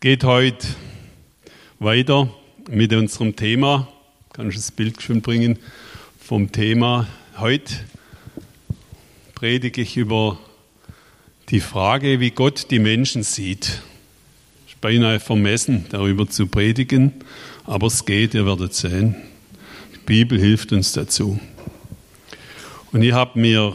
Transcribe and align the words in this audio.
geht 0.00 0.24
heute 0.24 0.66
weiter 1.78 2.32
mit 2.70 2.90
unserem 2.94 3.36
Thema. 3.36 3.86
Kann 4.32 4.48
ich 4.48 4.54
das 4.54 4.72
Bild 4.72 5.02
schon 5.02 5.20
bringen 5.20 5.58
vom 6.18 6.52
Thema? 6.52 7.06
Heute 7.36 7.74
predige 9.34 9.82
ich 9.82 9.98
über 9.98 10.38
die 11.50 11.60
Frage, 11.60 12.18
wie 12.18 12.30
Gott 12.30 12.70
die 12.70 12.78
Menschen 12.78 13.22
sieht. 13.24 13.82
Es 14.64 14.72
ist 14.72 14.80
beinahe 14.80 15.20
vermessen, 15.20 15.84
darüber 15.90 16.26
zu 16.26 16.46
predigen, 16.46 17.12
aber 17.66 17.88
es 17.88 18.06
geht, 18.06 18.32
ihr 18.32 18.46
werdet 18.46 18.72
sehen. 18.72 19.16
Die 19.94 20.06
Bibel 20.06 20.40
hilft 20.40 20.72
uns 20.72 20.94
dazu. 20.94 21.38
Und 22.90 23.02
ich 23.02 23.12
habe 23.12 23.38
mir 23.38 23.74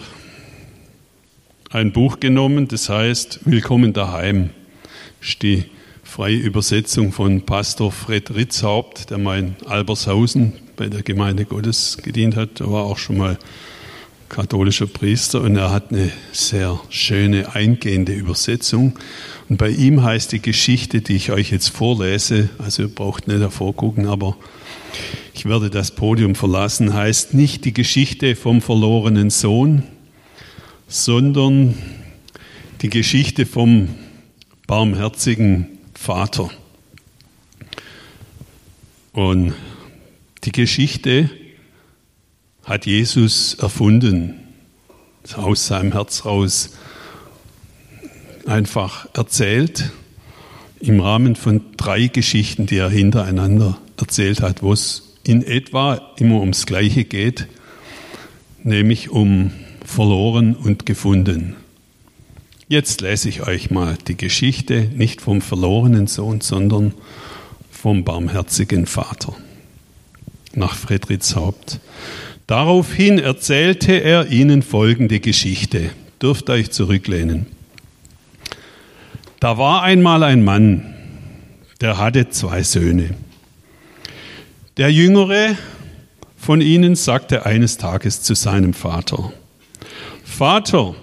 ein 1.69 1.91
Buch 1.91 2.19
genommen, 2.19 2.67
das 2.67 2.89
heißt 2.89 3.41
Willkommen 3.45 3.93
daheim. 3.93 4.49
Ist 5.21 5.43
die 5.43 5.65
freie 6.15 6.37
Übersetzung 6.37 7.11
von 7.11 7.41
Pastor 7.41 7.91
Fred 7.91 8.33
Ritzhaupt, 8.33 9.09
der 9.09 9.17
mal 9.17 9.37
in 9.37 9.55
Albershausen 9.65 10.53
bei 10.77 10.87
der 10.87 11.03
Gemeinde 11.03 11.43
Gottes 11.43 11.97
gedient 12.01 12.37
hat. 12.37 12.61
Er 12.61 12.71
war 12.71 12.85
auch 12.85 12.97
schon 12.97 13.17
mal 13.17 13.37
katholischer 14.29 14.87
Priester 14.87 15.41
und 15.41 15.57
er 15.57 15.71
hat 15.71 15.91
eine 15.91 16.09
sehr 16.31 16.79
schöne, 16.87 17.53
eingehende 17.53 18.13
Übersetzung. 18.13 18.97
Und 19.49 19.57
bei 19.57 19.67
ihm 19.67 20.03
heißt 20.03 20.31
die 20.31 20.41
Geschichte, 20.41 21.01
die 21.01 21.17
ich 21.17 21.33
euch 21.33 21.51
jetzt 21.51 21.67
vorlese, 21.67 22.47
also 22.59 22.83
ihr 22.83 22.95
braucht 22.95 23.27
nicht 23.27 23.41
davor 23.41 23.75
gucken, 23.75 24.07
aber 24.07 24.37
ich 25.33 25.43
werde 25.43 25.69
das 25.69 25.91
Podium 25.91 26.35
verlassen, 26.35 26.93
heißt 26.93 27.33
nicht 27.33 27.65
die 27.65 27.73
Geschichte 27.73 28.37
vom 28.37 28.61
verlorenen 28.61 29.31
Sohn, 29.31 29.83
sondern 30.87 31.77
die 32.81 32.89
Geschichte 32.89 33.45
vom 33.45 33.89
barmherzigen 34.65 35.74
Vater. 36.05 36.51
Und 39.11 39.55
die 40.43 40.51
Geschichte 40.51 41.31
hat 42.63 42.85
Jesus 42.85 43.55
erfunden, 43.55 44.35
aus 45.35 45.65
seinem 45.65 45.93
Herz 45.93 46.23
raus 46.25 46.77
einfach 48.45 49.07
erzählt, 49.15 49.89
im 50.79 50.99
Rahmen 50.99 51.35
von 51.35 51.61
drei 51.75 52.05
Geschichten, 52.05 52.67
die 52.67 52.77
er 52.77 52.91
hintereinander 52.91 53.79
erzählt 53.97 54.41
hat, 54.41 54.61
wo 54.61 54.73
es 54.73 55.15
in 55.23 55.41
etwa 55.41 56.13
immer 56.17 56.39
ums 56.39 56.67
Gleiche 56.67 57.03
geht, 57.03 57.47
nämlich 58.61 59.09
um 59.09 59.49
verloren 59.83 60.55
und 60.55 60.85
gefunden. 60.85 61.55
Jetzt 62.67 63.01
lese 63.01 63.29
ich 63.29 63.45
euch 63.45 63.69
mal 63.69 63.95
die 64.07 64.17
Geschichte 64.17 64.89
nicht 64.95 65.21
vom 65.21 65.41
verlorenen 65.41 66.07
Sohn, 66.07 66.41
sondern 66.41 66.95
vom 67.69 68.03
barmherzigen 68.03 68.87
Vater 68.87 69.35
nach 70.53 70.75
Friedrichs 70.75 71.35
Haupt. 71.35 71.79
Daraufhin 72.47 73.19
erzählte 73.19 73.93
er 73.93 74.31
ihnen 74.31 74.63
folgende 74.63 75.19
Geschichte. 75.19 75.91
Dürft 76.19 76.49
euch 76.49 76.71
zurücklehnen. 76.71 77.45
Da 79.39 79.59
war 79.59 79.83
einmal 79.83 80.23
ein 80.23 80.43
Mann, 80.43 80.95
der 81.81 81.99
hatte 81.99 82.29
zwei 82.29 82.63
Söhne. 82.63 83.11
Der 84.77 84.91
jüngere 84.91 85.55
von 86.35 86.61
ihnen 86.61 86.95
sagte 86.95 87.45
eines 87.45 87.77
Tages 87.77 88.23
zu 88.23 88.33
seinem 88.33 88.73
Vater, 88.73 89.31
Vater, 90.23 90.95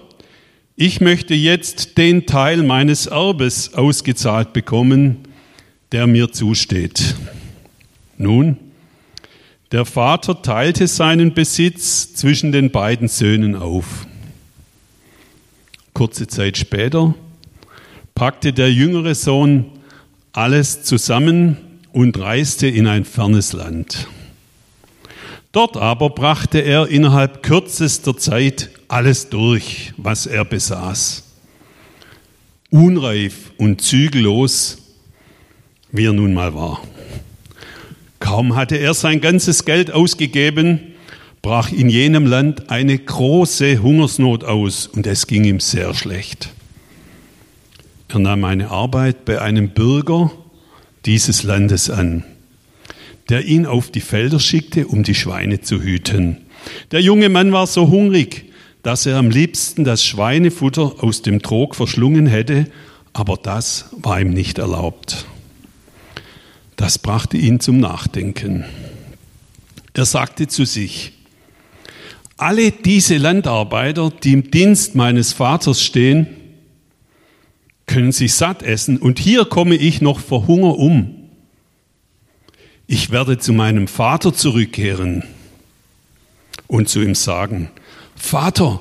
ich 0.75 1.01
möchte 1.01 1.33
jetzt 1.35 1.97
den 1.97 2.25
Teil 2.25 2.63
meines 2.63 3.05
Erbes 3.05 3.73
ausgezahlt 3.73 4.53
bekommen, 4.53 5.19
der 5.91 6.07
mir 6.07 6.31
zusteht. 6.31 7.15
Nun, 8.17 8.57
der 9.71 9.85
Vater 9.85 10.41
teilte 10.41 10.87
seinen 10.87 11.33
Besitz 11.33 12.13
zwischen 12.15 12.51
den 12.51 12.71
beiden 12.71 13.07
Söhnen 13.07 13.55
auf. 13.55 14.07
Kurze 15.93 16.27
Zeit 16.27 16.57
später 16.57 17.13
packte 18.15 18.53
der 18.53 18.71
jüngere 18.71 19.13
Sohn 19.13 19.65
alles 20.31 20.83
zusammen 20.83 21.57
und 21.91 22.19
reiste 22.19 22.67
in 22.67 22.87
ein 22.87 23.05
fernes 23.05 23.53
Land. 23.53 24.07
Dort 25.51 25.77
aber 25.77 26.09
brachte 26.09 26.59
er 26.59 26.87
innerhalb 26.87 27.43
kürzester 27.43 28.17
Zeit 28.17 28.71
alles 28.93 29.29
durch, 29.29 29.93
was 29.97 30.27
er 30.27 30.45
besaß. 30.45 31.23
Unreif 32.69 33.51
und 33.57 33.81
zügellos, 33.81 34.77
wie 35.91 36.05
er 36.05 36.13
nun 36.13 36.33
mal 36.33 36.53
war. 36.53 36.81
Kaum 38.19 38.55
hatte 38.55 38.77
er 38.77 38.93
sein 38.93 39.19
ganzes 39.19 39.65
Geld 39.65 39.91
ausgegeben, 39.91 40.79
brach 41.41 41.71
in 41.71 41.89
jenem 41.89 42.25
Land 42.25 42.69
eine 42.69 42.97
große 42.97 43.81
Hungersnot 43.81 44.43
aus 44.43 44.87
und 44.87 45.07
es 45.07 45.27
ging 45.27 45.43
ihm 45.43 45.59
sehr 45.59 45.93
schlecht. 45.93 46.49
Er 48.09 48.19
nahm 48.19 48.43
eine 48.43 48.69
Arbeit 48.69 49.25
bei 49.25 49.41
einem 49.41 49.69
Bürger 49.69 50.31
dieses 51.05 51.43
Landes 51.43 51.89
an 51.89 52.23
der 53.29 53.45
ihn 53.45 53.65
auf 53.65 53.89
die 53.89 54.01
Felder 54.01 54.39
schickte, 54.39 54.87
um 54.87 55.03
die 55.03 55.15
Schweine 55.15 55.61
zu 55.61 55.81
hüten. 55.81 56.37
Der 56.91 57.01
junge 57.01 57.29
Mann 57.29 57.51
war 57.51 57.67
so 57.67 57.89
hungrig, 57.89 58.45
dass 58.83 59.05
er 59.05 59.17
am 59.17 59.29
liebsten 59.29 59.83
das 59.83 60.05
Schweinefutter 60.05 61.03
aus 61.03 61.21
dem 61.21 61.41
Trog 61.41 61.75
verschlungen 61.75 62.27
hätte, 62.27 62.67
aber 63.13 63.37
das 63.37 63.89
war 63.93 64.21
ihm 64.21 64.31
nicht 64.31 64.59
erlaubt. 64.59 65.25
Das 66.75 66.99
brachte 66.99 67.37
ihn 67.37 67.59
zum 67.59 67.79
Nachdenken. 67.79 68.65
Er 69.93 70.05
sagte 70.05 70.47
zu 70.47 70.65
sich, 70.65 71.13
alle 72.37 72.71
diese 72.71 73.17
Landarbeiter, 73.17 74.11
die 74.11 74.33
im 74.33 74.51
Dienst 74.51 74.95
meines 74.95 75.33
Vaters 75.33 75.81
stehen, 75.81 76.27
können 77.85 78.11
sich 78.11 78.33
satt 78.33 78.63
essen 78.63 78.97
und 78.97 79.19
hier 79.19 79.45
komme 79.45 79.75
ich 79.75 80.01
noch 80.01 80.19
vor 80.19 80.47
Hunger 80.47 80.77
um 80.77 81.23
ich 82.87 83.11
werde 83.11 83.37
zu 83.37 83.53
meinem 83.53 83.87
Vater 83.87 84.33
zurückkehren 84.33 85.23
und 86.67 86.89
zu 86.89 87.01
ihm 87.01 87.15
sagen, 87.15 87.69
Vater, 88.23 88.79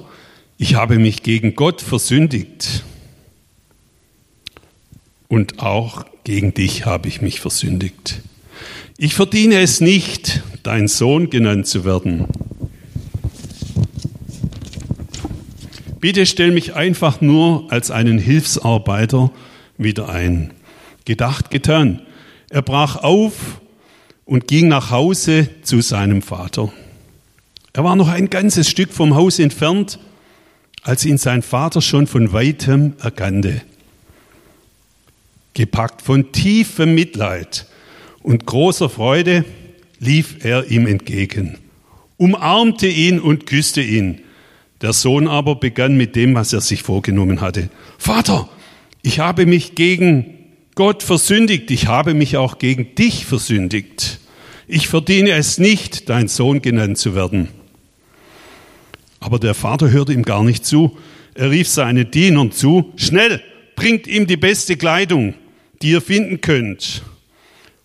ich 0.56 0.76
habe 0.76 0.98
mich 0.98 1.25
gegen 1.25 1.56
Gott 1.56 1.82
versündigt 1.82 2.84
und 5.28 5.58
auch 5.58 6.06
gegen 6.25 6.54
dich 6.54 6.86
habe 6.86 7.08
ich 7.08 7.20
mich 7.20 7.41
versündigt. 7.41 8.22
Ich 8.97 9.14
verdiene 9.14 9.60
es 9.60 9.81
nicht, 9.81 10.42
dein 10.62 10.86
Sohn 10.88 11.28
genannt 11.28 11.66
zu 11.66 11.84
werden. 11.84 12.26
Bitte 16.00 16.25
stell 16.25 16.52
mich 16.52 16.75
einfach 16.75 17.20
nur 17.20 17.70
als 17.70 17.91
einen 17.91 18.19
Hilfsarbeiter 18.19 19.32
wieder 19.76 20.08
ein. 20.08 20.54
Gedacht, 21.04 21.50
getan. 21.50 22.00
Er 22.48 22.62
brach 22.62 22.97
auf 22.97 23.60
und 24.25 24.47
ging 24.47 24.69
nach 24.69 24.91
Hause 24.91 25.48
zu 25.62 25.82
seinem 25.82 26.22
Vater. 26.22 26.72
Er 27.74 27.84
war 27.84 27.96
noch 27.96 28.08
ein 28.08 28.28
ganzes 28.28 28.68
Stück 28.68 28.92
vom 28.92 29.14
Haus 29.14 29.38
entfernt, 29.38 29.98
als 30.82 31.04
ihn 31.06 31.16
sein 31.16 31.42
Vater 31.42 31.80
schon 31.80 32.06
von 32.06 32.32
weitem 32.32 32.94
erkannte. 33.00 33.62
Gepackt 35.54 36.02
von 36.02 36.32
tiefem 36.32 36.94
Mitleid 36.94 37.66
und 38.22 38.46
großer 38.46 38.90
Freude 38.90 39.44
lief 39.98 40.44
er 40.44 40.70
ihm 40.70 40.86
entgegen, 40.86 41.58
umarmte 42.18 42.88
ihn 42.88 43.20
und 43.20 43.46
küsste 43.46 43.80
ihn. 43.80 44.20
Der 44.82 44.92
Sohn 44.92 45.28
aber 45.28 45.54
begann 45.54 45.96
mit 45.96 46.16
dem, 46.16 46.34
was 46.34 46.52
er 46.52 46.60
sich 46.60 46.82
vorgenommen 46.82 47.40
hatte. 47.40 47.70
Vater, 47.98 48.48
ich 49.02 49.20
habe 49.20 49.46
mich 49.46 49.76
gegen 49.76 50.38
Gott 50.74 51.02
versündigt, 51.02 51.70
ich 51.70 51.86
habe 51.86 52.14
mich 52.14 52.36
auch 52.36 52.58
gegen 52.58 52.94
dich 52.96 53.25
versündigt. 53.25 54.18
Ich 54.66 54.88
verdiene 54.88 55.32
es 55.32 55.58
nicht, 55.58 56.08
dein 56.08 56.28
Sohn 56.28 56.62
genannt 56.62 56.98
zu 56.98 57.14
werden. 57.14 57.48
Aber 59.22 59.38
der 59.38 59.54
Vater 59.54 59.90
hörte 59.92 60.12
ihm 60.12 60.24
gar 60.24 60.42
nicht 60.42 60.66
zu. 60.66 60.98
Er 61.34 61.52
rief 61.52 61.69
seinen 61.69 62.10
Dienern 62.10 62.50
zu, 62.50 62.92
schnell, 62.96 63.40
bringt 63.76 64.08
ihm 64.08 64.26
die 64.26 64.36
beste 64.36 64.76
Kleidung, 64.76 65.34
die 65.80 65.90
ihr 65.90 66.00
finden 66.00 66.40
könnt, 66.40 67.02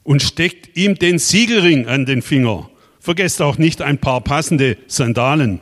und 0.04 0.24
steckt 0.24 0.76
ihm 0.76 0.96
den 0.96 1.20
Siegelring 1.20 1.88
an 1.88 2.08
den 2.08 2.24
Finger. 2.24 2.72
Vergesst 3.00 3.42
auch 3.42 3.60
nicht 3.60 3.84
ein 3.84 4.00
paar 4.00 4.22
passende 4.22 4.78
Sandalen. 4.88 5.60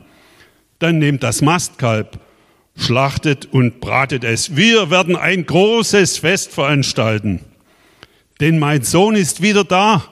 Dann 0.78 0.98
nehmt 0.98 1.22
das 1.22 1.42
Mastkalb 1.42 2.20
schlachtet 2.74 3.46
und 3.52 3.80
bratet 3.80 4.24
es. 4.24 4.56
Wir 4.56 4.90
werden 4.90 5.14
ein 5.14 5.44
großes 5.44 6.18
Fest 6.18 6.52
veranstalten. 6.52 7.40
Denn 8.40 8.58
mein 8.58 8.82
Sohn 8.82 9.14
ist 9.14 9.42
wieder 9.42 9.64
da. 9.64 10.04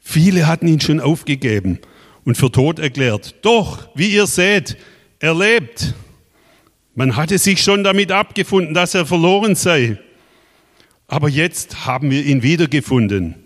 Viele 0.00 0.46
hatten 0.46 0.66
ihn 0.66 0.80
schon 0.80 1.00
aufgegeben 1.00 1.78
und 2.24 2.36
für 2.36 2.50
tot 2.50 2.78
erklärt. 2.78 3.34
Doch, 3.42 3.88
wie 3.94 4.08
ihr 4.08 4.26
seht, 4.26 4.76
er 5.18 5.34
lebt. 5.34 5.94
Man 6.94 7.16
hatte 7.16 7.38
sich 7.38 7.62
schon 7.62 7.84
damit 7.84 8.12
abgefunden, 8.12 8.74
dass 8.74 8.94
er 8.94 9.06
verloren 9.06 9.54
sei. 9.54 9.98
Aber 11.08 11.28
jetzt 11.28 11.86
haben 11.86 12.10
wir 12.10 12.24
ihn 12.24 12.42
wiedergefunden. 12.42 13.36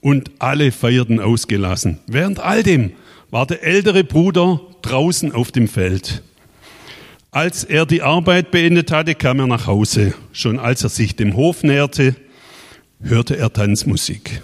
Und 0.00 0.30
alle 0.38 0.70
feierten 0.72 1.20
ausgelassen. 1.20 1.98
Während 2.06 2.40
all 2.40 2.62
dem 2.62 2.92
war 3.30 3.46
der 3.46 3.62
ältere 3.62 4.04
Bruder 4.04 4.60
draußen 4.82 5.32
auf 5.32 5.52
dem 5.52 5.68
Feld. 5.68 6.22
Als 7.30 7.64
er 7.64 7.84
die 7.84 8.02
Arbeit 8.02 8.50
beendet 8.50 8.90
hatte, 8.90 9.14
kam 9.14 9.40
er 9.40 9.46
nach 9.46 9.66
Hause. 9.66 10.14
Schon 10.32 10.58
als 10.58 10.82
er 10.82 10.88
sich 10.88 11.16
dem 11.16 11.36
Hof 11.36 11.62
näherte, 11.62 12.16
hörte 13.02 13.36
er 13.36 13.52
Tanzmusik. 13.52 14.40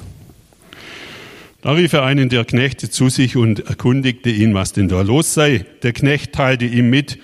Da 1.64 1.72
rief 1.72 1.94
er 1.94 2.02
einen 2.02 2.28
der 2.28 2.44
Knechte 2.44 2.90
zu 2.90 3.08
sich 3.08 3.36
und 3.36 3.66
erkundigte 3.66 4.28
ihn, 4.28 4.52
was 4.52 4.74
denn 4.74 4.86
da 4.86 5.00
los 5.00 5.32
sei. 5.32 5.64
Der 5.82 5.94
Knecht 5.94 6.34
teilte 6.34 6.66
ihm 6.66 6.90
mit, 6.90 7.18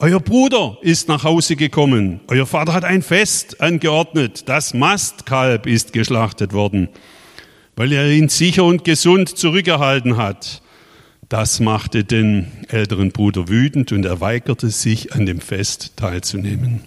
euer 0.00 0.18
Bruder 0.18 0.78
ist 0.82 1.06
nach 1.06 1.22
Hause 1.22 1.54
gekommen. 1.54 2.18
Euer 2.26 2.44
Vater 2.44 2.72
hat 2.72 2.82
ein 2.82 3.02
Fest 3.02 3.60
angeordnet. 3.60 4.48
Das 4.48 4.74
Mastkalb 4.74 5.68
ist 5.68 5.92
geschlachtet 5.92 6.52
worden, 6.52 6.88
weil 7.76 7.92
er 7.92 8.10
ihn 8.10 8.28
sicher 8.28 8.64
und 8.64 8.82
gesund 8.82 9.28
zurückerhalten 9.28 10.16
hat. 10.16 10.60
Das 11.28 11.60
machte 11.60 12.02
den 12.02 12.48
älteren 12.66 13.12
Bruder 13.12 13.46
wütend 13.46 13.92
und 13.92 14.04
er 14.04 14.20
weigerte 14.20 14.70
sich, 14.70 15.14
an 15.14 15.24
dem 15.24 15.40
Fest 15.40 15.92
teilzunehmen. 15.94 16.80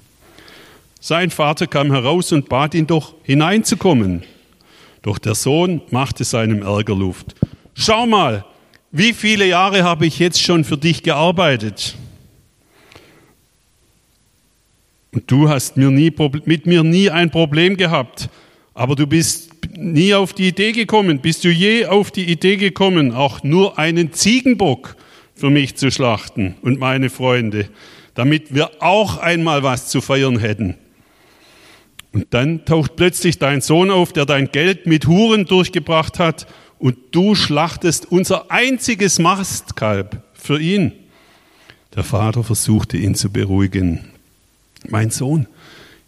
Sein 1.00 1.31
Vater 1.31 1.68
kam 1.68 1.89
heraus 1.89 2.33
und 2.33 2.50
bat 2.50 2.75
ihn 2.75 2.86
doch 2.86 3.15
hineinzukommen. 3.24 4.24
Doch 5.01 5.17
der 5.17 5.35
Sohn 5.35 5.81
machte 5.91 6.23
seinem 6.23 6.61
Ärger 6.61 6.95
Luft. 6.95 7.35
Schau 7.73 8.05
mal, 8.05 8.45
wie 8.91 9.13
viele 9.13 9.45
Jahre 9.45 9.83
habe 9.83 10.05
ich 10.05 10.19
jetzt 10.19 10.41
schon 10.41 10.63
für 10.63 10.77
dich 10.77 11.03
gearbeitet? 11.03 11.95
Und 15.13 15.29
du 15.31 15.49
hast 15.49 15.77
mir 15.77 15.91
nie, 15.91 16.13
mit 16.45 16.65
mir 16.65 16.83
nie 16.83 17.09
ein 17.09 17.31
Problem 17.31 17.77
gehabt, 17.77 18.29
aber 18.73 18.95
du 18.95 19.07
bist 19.07 19.51
nie 19.75 20.13
auf 20.13 20.33
die 20.33 20.47
Idee 20.47 20.71
gekommen. 20.71 21.19
Bist 21.19 21.44
du 21.44 21.49
je 21.49 21.85
auf 21.85 22.11
die 22.11 22.29
Idee 22.29 22.57
gekommen, 22.57 23.13
auch 23.13 23.44
nur 23.44 23.77
einen 23.79 24.13
Ziegenbock 24.13 24.95
für 25.35 25.49
mich 25.49 25.75
zu 25.75 25.91
schlachten 25.91 26.55
und 26.61 26.79
meine 26.79 27.09
Freunde, 27.09 27.69
damit 28.15 28.53
wir 28.53 28.81
auch 28.81 29.17
einmal 29.17 29.63
was 29.63 29.88
zu 29.88 30.01
feiern 30.01 30.39
hätten? 30.39 30.75
Und 32.13 32.27
dann 32.31 32.65
taucht 32.65 32.95
plötzlich 32.95 33.38
dein 33.38 33.62
Sohn 33.62 33.92
auf, 33.92 34.13
der 34.13 34.25
dein 34.25 34.51
Geld 34.51 34.86
mit 34.86 35.07
Huren 35.07 35.45
durchgebracht 35.45 36.19
hat 36.19 36.48
und 36.80 36.98
du 37.12 37.36
schlachtest 37.36 38.12
unser 38.12 38.51
einziges 38.51 39.19
Mastkalb 39.19 40.24
für 40.33 40.59
ihn. 40.59 40.94
Der 41.95 42.04
Vater 42.04 42.44
versuchte 42.44 42.98
ihn 42.98 43.15
zu 43.15 43.31
beruhigen. 43.31 44.06
Mein 44.88 45.09
Sohn, 45.09 45.48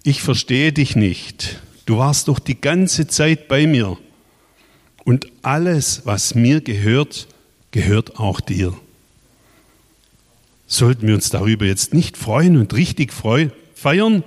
ich 0.04 0.22
verstehe 0.22 0.72
dich 0.72 0.96
nicht. 0.96 1.60
Du 1.86 1.98
warst 1.98 2.28
doch 2.28 2.40
die 2.40 2.60
ganze 2.60 3.08
Zeit 3.08 3.48
bei 3.48 3.66
mir. 3.66 3.98
Und 5.04 5.26
alles, 5.42 6.04
was 6.06 6.36
mir 6.36 6.62
gehört, 6.62 7.28
gehört 7.72 8.20
auch 8.20 8.40
dir. 8.42 8.74
Sollten 10.68 11.08
wir 11.08 11.16
uns 11.16 11.32
darüber 11.32 11.66
jetzt 11.66 11.96
nicht 11.96 12.16
freuen 12.16 12.58
und 12.58 12.76
richtig 12.76 13.12
feiern? 13.12 14.24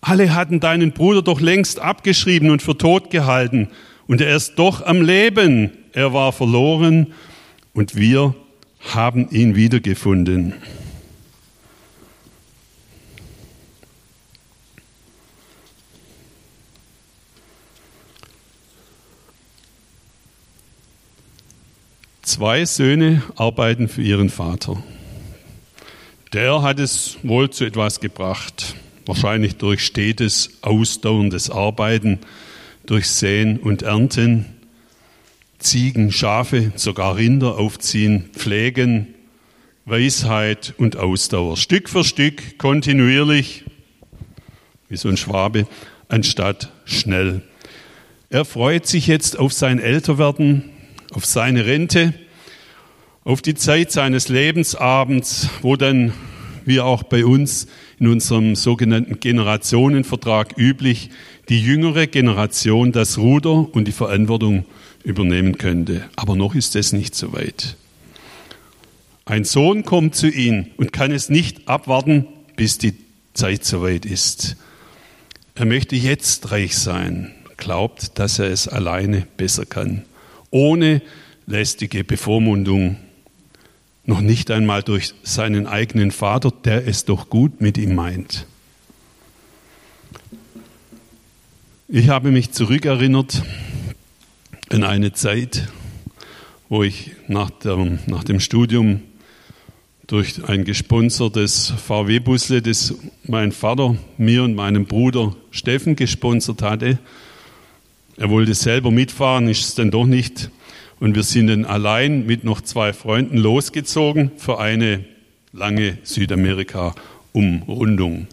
Alle 0.00 0.34
hatten 0.34 0.60
deinen 0.60 0.92
Bruder 0.92 1.22
doch 1.22 1.40
längst 1.40 1.78
abgeschrieben 1.78 2.50
und 2.50 2.62
für 2.62 2.76
tot 2.76 3.10
gehalten. 3.10 3.68
Und 4.06 4.20
er 4.20 4.34
ist 4.34 4.58
doch 4.58 4.84
am 4.84 5.02
Leben. 5.02 5.70
Er 5.92 6.12
war 6.12 6.32
verloren 6.32 7.12
und 7.74 7.96
wir 7.96 8.34
haben 8.80 9.28
ihn 9.30 9.56
wiedergefunden. 9.56 10.54
Zwei 22.22 22.64
Söhne 22.64 23.22
arbeiten 23.36 23.88
für 23.88 24.02
ihren 24.02 24.30
Vater. 24.30 24.82
Der 26.32 26.62
hat 26.62 26.78
es 26.78 27.18
wohl 27.22 27.50
zu 27.50 27.64
etwas 27.64 28.00
gebracht 28.00 28.76
wahrscheinlich 29.10 29.56
durch 29.56 29.84
stetes, 29.84 30.58
ausdauerndes 30.62 31.50
Arbeiten, 31.50 32.20
durch 32.86 33.08
Säen 33.08 33.58
und 33.58 33.82
Ernten, 33.82 34.46
Ziegen, 35.58 36.12
Schafe, 36.12 36.72
sogar 36.76 37.16
Rinder 37.16 37.58
aufziehen, 37.58 38.30
pflegen, 38.32 39.08
Weisheit 39.84 40.74
und 40.78 40.96
Ausdauer. 40.96 41.56
Stück 41.56 41.88
für 41.88 42.04
Stück, 42.04 42.56
kontinuierlich, 42.56 43.64
wie 44.88 44.96
so 44.96 45.08
ein 45.08 45.16
Schwabe, 45.16 45.66
anstatt 46.08 46.72
schnell. 46.84 47.42
Er 48.30 48.44
freut 48.44 48.86
sich 48.86 49.08
jetzt 49.08 49.36
auf 49.36 49.52
sein 49.52 49.80
Älterwerden, 49.80 50.70
auf 51.12 51.26
seine 51.26 51.66
Rente, 51.66 52.14
auf 53.24 53.42
die 53.42 53.56
Zeit 53.56 53.90
seines 53.90 54.28
Lebensabends, 54.28 55.50
wo 55.62 55.74
dann, 55.74 56.12
wie 56.64 56.80
auch 56.80 57.02
bei 57.02 57.24
uns, 57.24 57.66
in 58.00 58.08
unserem 58.08 58.56
sogenannten 58.56 59.20
Generationenvertrag 59.20 60.56
üblich, 60.56 61.10
die 61.50 61.60
jüngere 61.60 62.06
Generation 62.06 62.92
das 62.92 63.18
Ruder 63.18 63.68
und 63.72 63.86
die 63.86 63.92
Verantwortung 63.92 64.64
übernehmen 65.04 65.58
könnte. 65.58 66.08
Aber 66.16 66.34
noch 66.34 66.54
ist 66.54 66.74
es 66.76 66.92
nicht 66.92 67.14
so 67.14 67.34
weit. 67.34 67.76
Ein 69.26 69.44
Sohn 69.44 69.84
kommt 69.84 70.16
zu 70.16 70.28
ihm 70.28 70.66
und 70.78 70.92
kann 70.92 71.12
es 71.12 71.28
nicht 71.28 71.68
abwarten, 71.68 72.26
bis 72.56 72.78
die 72.78 72.94
Zeit 73.34 73.64
so 73.64 73.82
weit 73.82 74.06
ist. 74.06 74.56
Er 75.54 75.66
möchte 75.66 75.94
jetzt 75.94 76.50
reich 76.50 76.76
sein, 76.78 77.32
glaubt, 77.58 78.18
dass 78.18 78.38
er 78.38 78.50
es 78.50 78.66
alleine 78.66 79.26
besser 79.36 79.66
kann, 79.66 80.04
ohne 80.50 81.02
lästige 81.46 82.02
Bevormundung 82.02 82.96
noch 84.10 84.20
nicht 84.20 84.50
einmal 84.50 84.82
durch 84.82 85.14
seinen 85.22 85.68
eigenen 85.68 86.10
Vater, 86.10 86.50
der 86.64 86.86
es 86.86 87.04
doch 87.04 87.30
gut 87.30 87.60
mit 87.60 87.78
ihm 87.78 87.94
meint. 87.94 88.44
Ich 91.86 92.08
habe 92.08 92.32
mich 92.32 92.50
zurückerinnert 92.50 93.44
an 94.68 94.82
eine 94.82 95.12
Zeit, 95.12 95.68
wo 96.68 96.82
ich 96.82 97.12
nach, 97.28 97.50
der, 97.50 97.76
nach 98.06 98.24
dem 98.24 98.40
Studium 98.40 99.00
durch 100.08 100.42
ein 100.42 100.64
gesponsertes 100.64 101.72
VW-Busle, 101.86 102.62
das 102.62 102.94
mein 103.28 103.52
Vater 103.52 103.96
mir 104.18 104.42
und 104.42 104.56
meinem 104.56 104.86
Bruder 104.86 105.36
Steffen 105.52 105.94
gesponsert 105.94 106.62
hatte. 106.62 106.98
Er 108.16 108.28
wollte 108.28 108.54
selber 108.54 108.90
mitfahren, 108.90 109.46
ist 109.46 109.68
es 109.68 109.74
dann 109.76 109.92
doch 109.92 110.06
nicht 110.06 110.50
und 111.00 111.16
wir 111.16 111.22
sind 111.22 111.46
dann 111.48 111.64
allein 111.64 112.26
mit 112.26 112.44
noch 112.44 112.60
zwei 112.60 112.92
Freunden 112.92 113.38
losgezogen 113.38 114.30
für 114.36 114.60
eine 114.60 115.02
lange 115.52 115.98
Südamerika-Umrundung. 116.02 118.26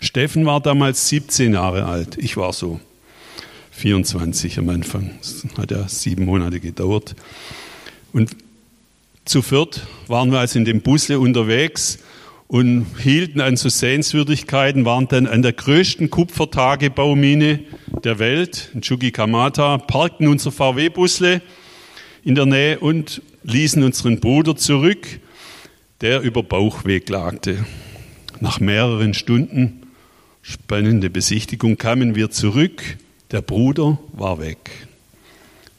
Steffen 0.00 0.46
war 0.46 0.60
damals 0.60 1.08
17 1.08 1.54
Jahre 1.54 1.84
alt. 1.84 2.18
Ich 2.18 2.36
war 2.36 2.52
so 2.52 2.80
24 3.72 4.58
am 4.58 4.68
Anfang. 4.70 5.12
Das 5.20 5.46
hat 5.58 5.70
ja 5.70 5.86
sieben 5.88 6.24
Monate 6.24 6.58
gedauert. 6.60 7.14
Und 8.12 8.36
zu 9.24 9.42
viert 9.42 9.86
waren 10.08 10.32
wir 10.32 10.40
also 10.40 10.58
in 10.58 10.64
dem 10.64 10.80
Busle 10.80 11.20
unterwegs 11.20 12.00
und 12.46 12.86
hielten 12.98 13.40
an 13.40 13.56
so 13.56 13.68
Sehenswürdigkeiten, 13.68 14.84
waren 14.84 15.08
dann 15.08 15.26
an 15.26 15.42
der 15.42 15.52
größten 15.52 16.10
Kupfertagebaumine 16.10 17.60
der 18.04 18.18
Welt, 18.18 18.70
in 18.74 18.82
Chuquicamata, 18.82 19.78
parkten 19.78 20.28
unser 20.28 20.52
VW-Busle 20.52 21.40
in 22.24 22.34
der 22.34 22.46
Nähe 22.46 22.78
und 22.80 23.22
ließen 23.42 23.82
unseren 23.82 24.18
Bruder 24.18 24.56
zurück, 24.56 25.06
der 26.00 26.22
über 26.22 26.42
Bauchweg 26.42 27.08
lagte. 27.08 27.64
Nach 28.40 28.60
mehreren 28.60 29.14
Stunden 29.14 29.82
spannende 30.42 31.10
Besichtigung 31.10 31.76
kamen 31.76 32.14
wir 32.14 32.30
zurück. 32.30 32.82
Der 33.30 33.42
Bruder 33.42 33.98
war 34.12 34.40
weg. 34.40 34.70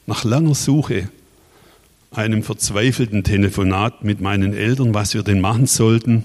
Nach 0.06 0.24
langer 0.24 0.54
Suche, 0.54 1.08
einem 2.12 2.42
verzweifelten 2.42 3.24
Telefonat 3.24 4.04
mit 4.04 4.20
meinen 4.20 4.54
Eltern, 4.54 4.94
was 4.94 5.14
wir 5.14 5.22
denn 5.22 5.40
machen 5.40 5.66
sollten, 5.66 6.24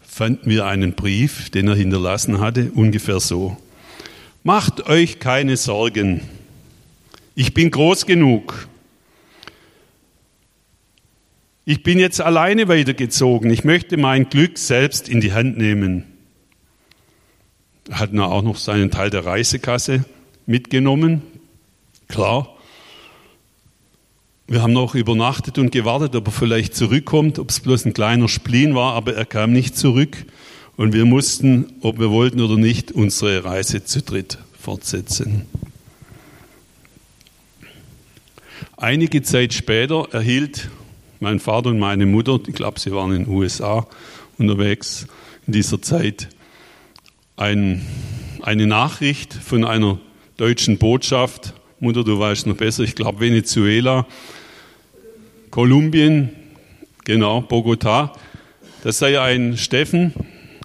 fanden 0.00 0.48
wir 0.48 0.66
einen 0.66 0.92
Brief, 0.92 1.50
den 1.50 1.68
er 1.68 1.74
hinterlassen 1.74 2.40
hatte, 2.40 2.70
ungefähr 2.74 3.18
so. 3.18 3.56
Macht 4.44 4.86
euch 4.86 5.18
keine 5.18 5.56
Sorgen. 5.56 6.20
Ich 7.34 7.54
bin 7.54 7.70
groß 7.70 8.06
genug. 8.06 8.68
Ich 11.64 11.84
bin 11.84 12.00
jetzt 12.00 12.20
alleine 12.20 12.66
weitergezogen. 12.66 13.50
Ich 13.50 13.62
möchte 13.62 13.96
mein 13.96 14.28
Glück 14.28 14.58
selbst 14.58 15.08
in 15.08 15.20
die 15.20 15.32
Hand 15.32 15.58
nehmen. 15.58 16.04
Er 17.88 18.00
hat 18.00 18.16
auch 18.18 18.42
noch 18.42 18.56
seinen 18.56 18.90
Teil 18.90 19.10
der 19.10 19.24
Reisekasse 19.24 20.04
mitgenommen. 20.46 21.22
Klar. 22.08 22.56
Wir 24.48 24.60
haben 24.60 24.72
noch 24.72 24.96
übernachtet 24.96 25.58
und 25.58 25.70
gewartet, 25.70 26.16
ob 26.16 26.26
er 26.26 26.32
vielleicht 26.32 26.74
zurückkommt, 26.74 27.38
ob 27.38 27.50
es 27.50 27.60
bloß 27.60 27.86
ein 27.86 27.94
kleiner 27.94 28.28
Spleen 28.28 28.74
war, 28.74 28.94
aber 28.94 29.14
er 29.14 29.24
kam 29.24 29.52
nicht 29.52 29.76
zurück. 29.76 30.26
Und 30.76 30.94
wir 30.94 31.04
mussten, 31.04 31.74
ob 31.80 32.00
wir 32.00 32.10
wollten 32.10 32.40
oder 32.40 32.56
nicht, 32.56 32.90
unsere 32.90 33.44
Reise 33.44 33.84
zu 33.84 34.02
dritt 34.02 34.38
fortsetzen. 34.58 35.46
Einige 38.76 39.22
Zeit 39.22 39.54
später 39.54 40.08
erhielt 40.12 40.68
mein 41.22 41.38
Vater 41.38 41.70
und 41.70 41.78
meine 41.78 42.04
Mutter, 42.04 42.40
ich 42.48 42.54
glaube, 42.54 42.80
sie 42.80 42.90
waren 42.90 43.14
in 43.14 43.24
den 43.24 43.32
USA 43.32 43.86
unterwegs 44.38 45.06
in 45.46 45.52
dieser 45.52 45.80
Zeit, 45.80 46.28
ein, 47.36 47.86
eine 48.42 48.66
Nachricht 48.66 49.32
von 49.32 49.64
einer 49.64 50.00
deutschen 50.36 50.78
Botschaft. 50.78 51.54
Mutter, 51.78 52.02
du 52.02 52.18
weißt 52.18 52.48
noch 52.48 52.56
besser, 52.56 52.82
ich 52.82 52.96
glaube 52.96 53.20
Venezuela, 53.20 54.04
Kolumbien, 55.50 56.30
genau, 57.04 57.40
Bogota. 57.40 58.14
Da 58.82 58.90
sei 58.90 59.20
ein 59.20 59.56
Steffen 59.56 60.12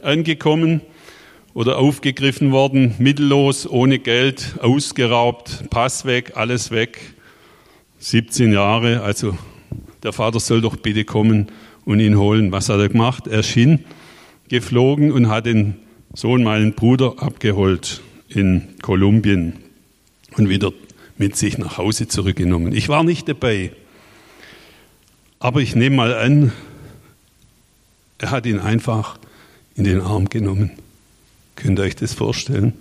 angekommen 0.01 0.81
oder 1.53 1.77
aufgegriffen 1.77 2.51
worden, 2.51 2.95
mittellos, 2.97 3.69
ohne 3.69 3.99
Geld, 3.99 4.55
ausgeraubt, 4.59 5.69
Pass 5.69 6.05
weg, 6.05 6.31
alles 6.33 6.71
weg. 6.71 6.99
17 7.99 8.53
Jahre, 8.53 9.01
also 9.03 9.37
der 10.03 10.13
Vater 10.13 10.39
soll 10.39 10.61
doch 10.61 10.75
bitte 10.75 11.05
kommen 11.05 11.47
und 11.85 11.99
ihn 11.99 12.17
holen. 12.17 12.51
Was 12.51 12.69
hat 12.69 12.79
er 12.79 12.89
gemacht? 12.89 13.27
Er 13.27 13.39
ist 13.39 13.49
hingeflogen 13.49 15.11
und 15.11 15.29
hat 15.29 15.45
den 15.45 15.75
Sohn, 16.13 16.43
meinen 16.43 16.73
Bruder, 16.73 17.15
abgeholt 17.17 18.01
in 18.29 18.75
Kolumbien 18.81 19.53
und 20.35 20.49
wieder 20.49 20.71
mit 21.17 21.35
sich 21.35 21.57
nach 21.57 21.77
Hause 21.77 22.07
zurückgenommen. 22.07 22.73
Ich 22.73 22.89
war 22.89 23.03
nicht 23.03 23.27
dabei, 23.27 23.71
aber 25.39 25.61
ich 25.61 25.75
nehme 25.75 25.95
mal 25.95 26.13
an, 26.13 26.51
er 28.19 28.31
hat 28.31 28.45
ihn 28.45 28.59
einfach 28.59 29.17
in 29.75 29.83
den 29.83 30.01
Arm 30.01 30.29
genommen. 30.29 30.71
Könnt 31.55 31.79
ihr 31.79 31.83
euch 31.83 31.95
das 31.95 32.13
vorstellen? 32.13 32.73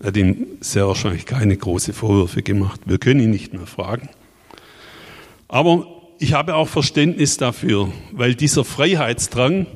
Er 0.00 0.08
hat 0.08 0.16
ihm 0.16 0.46
sehr 0.60 0.86
wahrscheinlich 0.86 1.26
keine 1.26 1.56
großen 1.56 1.94
Vorwürfe 1.94 2.42
gemacht. 2.42 2.80
Wir 2.84 2.98
können 2.98 3.20
ihn 3.20 3.30
nicht 3.30 3.52
mehr 3.52 3.66
fragen. 3.66 4.08
Aber 5.48 5.86
ich 6.18 6.32
habe 6.32 6.54
auch 6.54 6.68
Verständnis 6.68 7.36
dafür, 7.36 7.92
weil 8.12 8.34
dieser 8.34 8.64
Freiheitsdrang, 8.64 9.66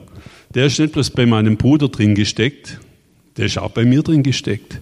der 0.55 0.67
ist 0.67 0.79
nicht 0.79 0.93
bloß 0.93 1.11
bei 1.11 1.27
meinem 1.27 1.57
Bruder 1.57 1.89
drin 1.89 2.15
gesteckt, 2.15 2.81
der 3.37 3.47
ist 3.47 3.59
auch 3.59 3.71
bei 3.71 3.85
mir 3.85 4.03
drin 4.03 4.23
gesteckt. 4.23 4.81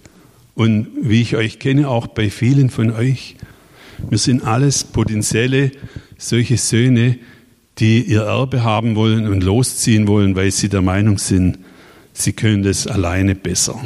Und 0.54 0.88
wie 1.00 1.22
ich 1.22 1.36
euch 1.36 1.58
kenne, 1.58 1.88
auch 1.88 2.08
bei 2.08 2.28
vielen 2.30 2.70
von 2.70 2.90
euch. 2.90 3.36
Wir 4.08 4.18
sind 4.18 4.42
alles 4.42 4.84
potenzielle 4.84 5.70
solche 6.18 6.56
Söhne, 6.56 7.18
die 7.78 8.02
ihr 8.02 8.22
Erbe 8.22 8.62
haben 8.62 8.94
wollen 8.96 9.26
und 9.26 9.42
losziehen 9.42 10.08
wollen, 10.08 10.36
weil 10.36 10.50
sie 10.50 10.68
der 10.68 10.82
Meinung 10.82 11.18
sind, 11.18 11.58
sie 12.12 12.32
können 12.32 12.62
das 12.62 12.86
alleine 12.86 13.34
besser. 13.34 13.80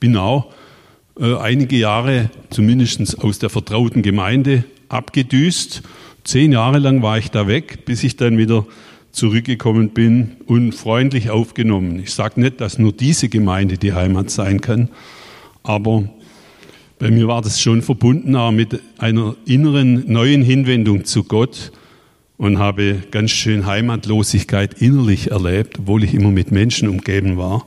Bin 0.00 0.16
auch 0.16 0.53
äh, 1.18 1.36
einige 1.36 1.76
Jahre 1.76 2.30
zumindest 2.50 3.18
aus 3.22 3.38
der 3.38 3.50
vertrauten 3.50 4.02
Gemeinde 4.02 4.64
abgedüst. 4.88 5.82
Zehn 6.24 6.52
Jahre 6.52 6.78
lang 6.78 7.02
war 7.02 7.18
ich 7.18 7.30
da 7.30 7.46
weg, 7.46 7.84
bis 7.84 8.02
ich 8.02 8.16
dann 8.16 8.38
wieder 8.38 8.66
zurückgekommen 9.12 9.90
bin 9.90 10.32
und 10.46 10.72
freundlich 10.72 11.30
aufgenommen. 11.30 12.00
Ich 12.00 12.12
sage 12.14 12.40
nicht, 12.40 12.60
dass 12.60 12.78
nur 12.78 12.92
diese 12.92 13.28
Gemeinde 13.28 13.78
die 13.78 13.92
Heimat 13.92 14.30
sein 14.30 14.60
kann, 14.60 14.88
aber 15.62 16.08
bei 16.98 17.10
mir 17.10 17.28
war 17.28 17.42
das 17.42 17.60
schon 17.60 17.82
verbunden 17.82 18.34
auch 18.34 18.50
mit 18.50 18.80
einer 18.98 19.36
inneren 19.44 20.10
neuen 20.10 20.42
Hinwendung 20.42 21.04
zu 21.04 21.22
Gott 21.22 21.70
und 22.38 22.58
habe 22.58 23.02
ganz 23.12 23.30
schön 23.30 23.66
Heimatlosigkeit 23.66 24.74
innerlich 24.80 25.30
erlebt, 25.30 25.78
obwohl 25.78 26.02
ich 26.02 26.14
immer 26.14 26.30
mit 26.30 26.50
Menschen 26.50 26.88
umgeben 26.88 27.36
war 27.36 27.66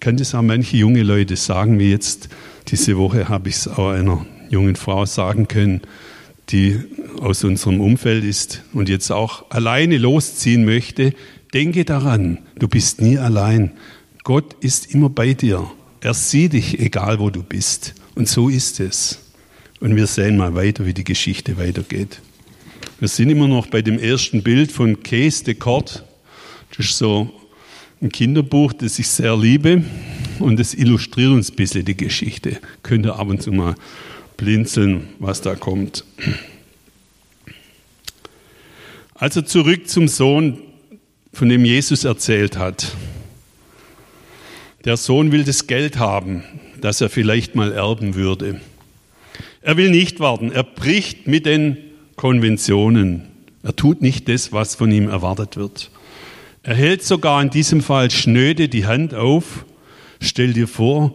kann 0.00 0.16
das 0.16 0.34
auch 0.34 0.42
manche 0.42 0.76
junge 0.76 1.02
Leute 1.02 1.36
sagen, 1.36 1.78
wie 1.78 1.90
jetzt 1.90 2.28
diese 2.68 2.96
Woche 2.96 3.28
habe 3.28 3.48
ich 3.48 3.56
es 3.56 3.68
auch 3.68 3.90
einer 3.90 4.24
jungen 4.50 4.76
Frau 4.76 5.06
sagen 5.06 5.48
können, 5.48 5.82
die 6.50 6.78
aus 7.20 7.44
unserem 7.44 7.80
Umfeld 7.80 8.24
ist 8.24 8.62
und 8.72 8.88
jetzt 8.88 9.10
auch 9.10 9.50
alleine 9.50 9.98
losziehen 9.98 10.64
möchte. 10.64 11.14
Denke 11.52 11.84
daran, 11.84 12.38
du 12.58 12.68
bist 12.68 13.00
nie 13.00 13.18
allein. 13.18 13.72
Gott 14.24 14.56
ist 14.60 14.92
immer 14.94 15.08
bei 15.08 15.34
dir. 15.34 15.70
Er 16.00 16.14
sieht 16.14 16.52
dich, 16.52 16.80
egal 16.80 17.18
wo 17.18 17.30
du 17.30 17.42
bist. 17.42 17.94
Und 18.14 18.28
so 18.28 18.48
ist 18.48 18.80
es. 18.80 19.20
Und 19.80 19.96
wir 19.96 20.06
sehen 20.06 20.36
mal 20.36 20.54
weiter, 20.54 20.86
wie 20.86 20.94
die 20.94 21.04
Geschichte 21.04 21.56
weitergeht. 21.56 22.20
Wir 23.00 23.08
sind 23.08 23.30
immer 23.30 23.48
noch 23.48 23.66
bei 23.66 23.82
dem 23.82 23.98
ersten 23.98 24.42
Bild 24.42 24.70
von 24.70 25.02
Case 25.02 25.44
de 25.44 25.54
Kort. 25.54 26.04
Das 26.76 26.86
ist 26.86 26.98
so 26.98 27.30
ein 28.04 28.12
Kinderbuch, 28.12 28.74
das 28.74 28.98
ich 28.98 29.08
sehr 29.08 29.36
liebe 29.36 29.82
und 30.38 30.60
das 30.60 30.74
illustriert 30.74 31.32
uns 31.32 31.50
ein 31.50 31.56
bisschen 31.56 31.86
die 31.86 31.96
Geschichte. 31.96 32.58
Könnt 32.82 33.06
ihr 33.06 33.18
ab 33.18 33.28
und 33.28 33.42
zu 33.42 33.50
mal 33.50 33.74
blinzeln, 34.36 35.08
was 35.18 35.40
da 35.40 35.54
kommt. 35.54 36.04
Also 39.14 39.40
zurück 39.40 39.88
zum 39.88 40.08
Sohn, 40.08 40.58
von 41.32 41.48
dem 41.48 41.64
Jesus 41.64 42.04
erzählt 42.04 42.58
hat. 42.58 42.94
Der 44.84 44.98
Sohn 44.98 45.32
will 45.32 45.44
das 45.44 45.66
Geld 45.66 45.98
haben, 45.98 46.44
das 46.80 47.00
er 47.00 47.08
vielleicht 47.08 47.54
mal 47.54 47.72
erben 47.72 48.14
würde. 48.14 48.60
Er 49.62 49.78
will 49.78 49.90
nicht 49.90 50.20
warten, 50.20 50.52
er 50.52 50.62
bricht 50.62 51.26
mit 51.26 51.46
den 51.46 51.78
Konventionen. 52.16 53.22
Er 53.62 53.74
tut 53.74 54.02
nicht 54.02 54.28
das, 54.28 54.52
was 54.52 54.74
von 54.74 54.92
ihm 54.92 55.08
erwartet 55.08 55.56
wird. 55.56 55.90
Er 56.66 56.74
hält 56.74 57.02
sogar 57.02 57.42
in 57.42 57.50
diesem 57.50 57.82
Fall 57.82 58.10
schnöde 58.10 58.70
die 58.70 58.86
Hand 58.86 59.12
auf. 59.12 59.66
Stell 60.18 60.54
dir 60.54 60.66
vor, 60.66 61.14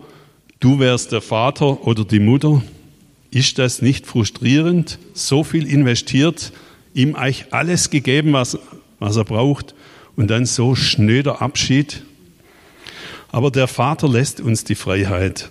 du 0.60 0.78
wärst 0.78 1.12
der 1.12 1.22
Vater 1.22 1.88
oder 1.88 2.06
die 2.06 2.20
Mutter. 2.20 2.62
Ist 3.32 3.58
das 3.58 3.82
nicht 3.82 4.06
frustrierend? 4.06 5.00
So 5.14 5.44
viel 5.44 5.66
investiert, 5.66 6.52
ihm 6.94 7.16
eigentlich 7.16 7.48
alles 7.50 7.90
gegeben, 7.90 8.34
was, 8.34 8.60
was 9.00 9.18
er 9.18 9.24
braucht, 9.24 9.74
und 10.16 10.30
dann 10.30 10.46
so 10.46 10.76
schnöder 10.76 11.42
Abschied. 11.42 12.04
Aber 13.30 13.50
der 13.50 13.68
Vater 13.68 14.08
lässt 14.08 14.42
uns 14.42 14.66
die 14.66 14.76
Freiheit. 14.76 15.50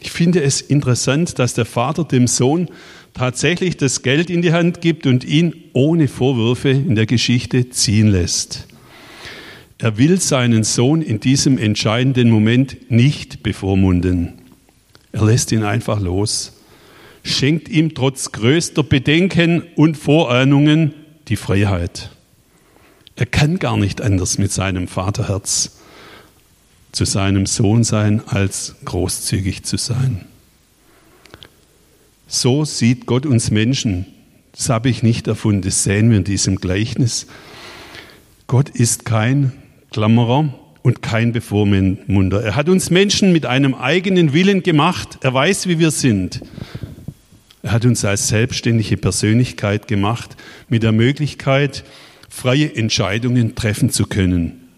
Ich 0.00 0.10
finde 0.10 0.42
es 0.42 0.60
interessant, 0.60 1.38
dass 1.38 1.54
der 1.54 1.64
Vater 1.64 2.02
dem 2.02 2.26
Sohn 2.26 2.70
tatsächlich 3.14 3.76
das 3.76 4.02
Geld 4.02 4.30
in 4.30 4.42
die 4.42 4.52
Hand 4.52 4.80
gibt 4.80 5.06
und 5.06 5.22
ihn 5.22 5.54
ohne 5.74 6.08
Vorwürfe 6.08 6.70
in 6.70 6.96
der 6.96 7.06
Geschichte 7.06 7.70
ziehen 7.70 8.08
lässt. 8.08 8.66
Er 9.78 9.96
will 9.96 10.20
seinen 10.20 10.64
Sohn 10.64 11.02
in 11.02 11.20
diesem 11.20 11.56
entscheidenden 11.56 12.30
Moment 12.30 12.90
nicht 12.90 13.44
bevormunden. 13.44 14.32
Er 15.12 15.24
lässt 15.24 15.52
ihn 15.52 15.62
einfach 15.62 16.00
los, 16.00 16.52
schenkt 17.22 17.68
ihm 17.68 17.94
trotz 17.94 18.32
größter 18.32 18.82
Bedenken 18.82 19.62
und 19.76 19.96
Vorahnungen 19.96 20.94
die 21.28 21.36
Freiheit. 21.36 22.10
Er 23.14 23.26
kann 23.26 23.60
gar 23.60 23.76
nicht 23.76 24.00
anders 24.00 24.38
mit 24.38 24.50
seinem 24.50 24.88
Vaterherz 24.88 25.78
zu 26.90 27.04
seinem 27.04 27.46
Sohn 27.46 27.84
sein, 27.84 28.22
als 28.26 28.76
großzügig 28.84 29.62
zu 29.62 29.76
sein. 29.76 30.24
So 32.26 32.64
sieht 32.64 33.06
Gott 33.06 33.26
uns 33.26 33.50
Menschen. 33.50 34.06
Das 34.52 34.68
habe 34.70 34.88
ich 34.88 35.04
nicht 35.04 35.28
erfunden, 35.28 35.62
das 35.62 35.84
sehen 35.84 36.10
wir 36.10 36.18
in 36.18 36.24
diesem 36.24 36.56
Gleichnis. 36.56 37.26
Gott 38.48 38.70
ist 38.70 39.04
kein 39.04 39.52
Klammerer, 39.90 40.52
und 40.88 41.02
kein 41.02 41.32
Bevormunder. 41.32 42.42
Er 42.42 42.56
hat 42.56 42.70
uns 42.70 42.88
Menschen 42.88 43.30
mit 43.30 43.44
einem 43.44 43.74
eigenen 43.74 44.32
Willen 44.32 44.62
gemacht. 44.62 45.18
Er 45.20 45.34
weiß, 45.34 45.68
wie 45.68 45.78
wir 45.78 45.90
sind. 45.90 46.40
Er 47.62 47.72
hat 47.72 47.84
uns 47.84 48.04
als 48.06 48.28
selbstständige 48.28 48.96
Persönlichkeit 48.96 49.86
gemacht, 49.86 50.36
mit 50.70 50.82
der 50.82 50.92
Möglichkeit, 50.92 51.84
freie 52.30 52.74
Entscheidungen 52.74 53.54
treffen 53.54 53.90
zu 53.90 54.06
können. 54.06 54.68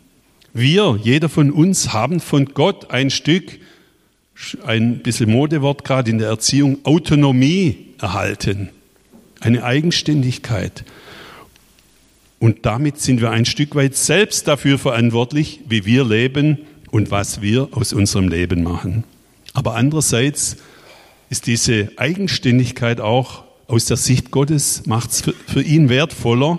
Wir, 0.52 0.98
jeder 1.00 1.28
von 1.28 1.52
uns, 1.52 1.92
haben 1.92 2.18
von 2.18 2.46
Gott 2.46 2.90
ein 2.90 3.10
Stück, 3.10 3.60
ein 4.64 4.98
bisschen 5.00 5.30
Modewort 5.30 5.84
gerade 5.84 6.10
in 6.10 6.18
der 6.18 6.28
Erziehung, 6.28 6.78
Autonomie 6.84 7.94
erhalten, 8.00 8.70
eine 9.38 9.62
Eigenständigkeit. 9.62 10.84
Und 12.40 12.64
damit 12.64 12.98
sind 12.98 13.20
wir 13.20 13.30
ein 13.30 13.44
Stück 13.44 13.74
weit 13.74 13.94
selbst 13.94 14.48
dafür 14.48 14.78
verantwortlich, 14.78 15.60
wie 15.68 15.84
wir 15.84 16.04
leben 16.04 16.58
und 16.90 17.10
was 17.10 17.42
wir 17.42 17.68
aus 17.72 17.92
unserem 17.92 18.28
Leben 18.28 18.62
machen. 18.62 19.04
Aber 19.52 19.76
andererseits 19.76 20.56
ist 21.28 21.46
diese 21.46 21.92
Eigenständigkeit 21.96 22.98
auch 22.98 23.44
aus 23.68 23.84
der 23.84 23.98
Sicht 23.98 24.30
Gottes, 24.30 24.86
macht 24.86 25.10
es 25.10 25.20
für, 25.20 25.34
für 25.46 25.62
ihn 25.62 25.90
wertvoller, 25.90 26.58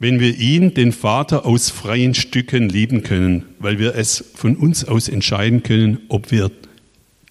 wenn 0.00 0.18
wir 0.18 0.36
ihn, 0.36 0.74
den 0.74 0.90
Vater, 0.90 1.46
aus 1.46 1.70
freien 1.70 2.14
Stücken 2.14 2.68
lieben 2.68 3.04
können, 3.04 3.44
weil 3.60 3.78
wir 3.78 3.94
es 3.94 4.32
von 4.34 4.56
uns 4.56 4.84
aus 4.84 5.08
entscheiden 5.08 5.62
können, 5.62 6.00
ob 6.08 6.32
wir 6.32 6.50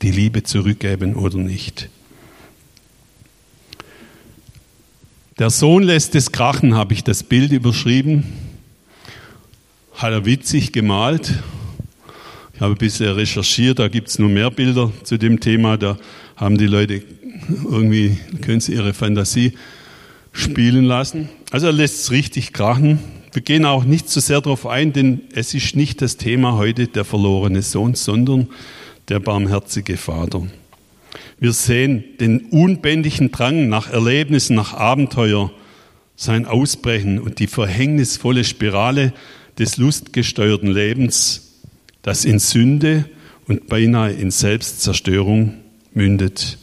die 0.01 0.11
Liebe 0.11 0.43
zurückgeben 0.43 1.15
oder 1.15 1.37
nicht. 1.37 1.89
Der 5.41 5.49
Sohn 5.49 5.81
lässt 5.81 6.13
es 6.13 6.31
krachen, 6.31 6.75
habe 6.75 6.93
ich 6.93 7.03
das 7.03 7.23
Bild 7.23 7.51
überschrieben. 7.51 8.25
Hat 9.95 10.11
er 10.11 10.23
witzig 10.23 10.71
gemalt. 10.71 11.33
Ich 12.53 12.61
habe 12.61 12.75
bisher 12.75 13.17
recherchiert, 13.17 13.79
da 13.79 13.87
gibt 13.87 14.09
es 14.09 14.19
nur 14.19 14.29
mehr 14.29 14.51
Bilder 14.51 14.91
zu 15.01 15.17
dem 15.17 15.39
Thema. 15.39 15.77
Da 15.77 15.97
haben 16.35 16.59
die 16.59 16.67
Leute 16.67 17.01
irgendwie, 17.67 18.19
können 18.41 18.59
sie 18.59 18.73
ihre 18.73 18.93
Fantasie 18.93 19.53
spielen 20.31 20.85
lassen. 20.85 21.27
Also 21.49 21.65
er 21.65 21.73
lässt 21.73 22.03
es 22.03 22.11
richtig 22.11 22.53
krachen. 22.53 22.99
Wir 23.33 23.41
gehen 23.41 23.65
auch 23.65 23.83
nicht 23.83 24.09
zu 24.09 24.19
so 24.19 24.27
sehr 24.27 24.41
darauf 24.41 24.67
ein, 24.67 24.93
denn 24.93 25.21
es 25.33 25.55
ist 25.55 25.75
nicht 25.75 26.03
das 26.03 26.17
Thema 26.17 26.53
heute 26.57 26.85
der 26.85 27.03
verlorene 27.03 27.63
Sohn, 27.63 27.95
sondern 27.95 28.47
der 29.09 29.19
barmherzige 29.19 29.97
Vater. 29.97 30.45
Wir 31.39 31.53
sehen 31.53 32.03
den 32.19 32.45
unbändigen 32.47 33.31
Drang 33.31 33.67
nach 33.69 33.89
Erlebnissen, 33.91 34.55
nach 34.55 34.73
Abenteuer, 34.73 35.51
sein 36.15 36.45
Ausbrechen 36.45 37.19
und 37.19 37.39
die 37.39 37.47
verhängnisvolle 37.47 38.43
Spirale 38.43 39.13
des 39.57 39.77
lustgesteuerten 39.77 40.69
Lebens, 40.71 41.59
das 42.03 42.25
in 42.25 42.39
Sünde 42.39 43.05
und 43.47 43.67
beinahe 43.67 44.11
in 44.11 44.31
Selbstzerstörung 44.31 45.55
mündet, 45.93 46.57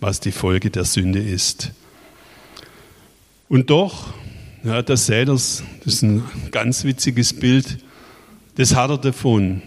was 0.00 0.20
die 0.20 0.32
Folge 0.32 0.70
der 0.70 0.84
Sünde 0.84 1.18
ist. 1.18 1.72
Und 3.48 3.70
doch, 3.70 4.12
ja, 4.64 4.82
das 4.82 5.06
seht 5.06 5.28
ihr, 5.28 5.34
das 5.34 5.62
ist 5.84 6.02
ein 6.02 6.24
ganz 6.50 6.84
witziges 6.84 7.32
Bild, 7.32 7.78
das 8.56 8.74
hat 8.74 8.90
er 8.90 8.98
davon. 8.98 9.62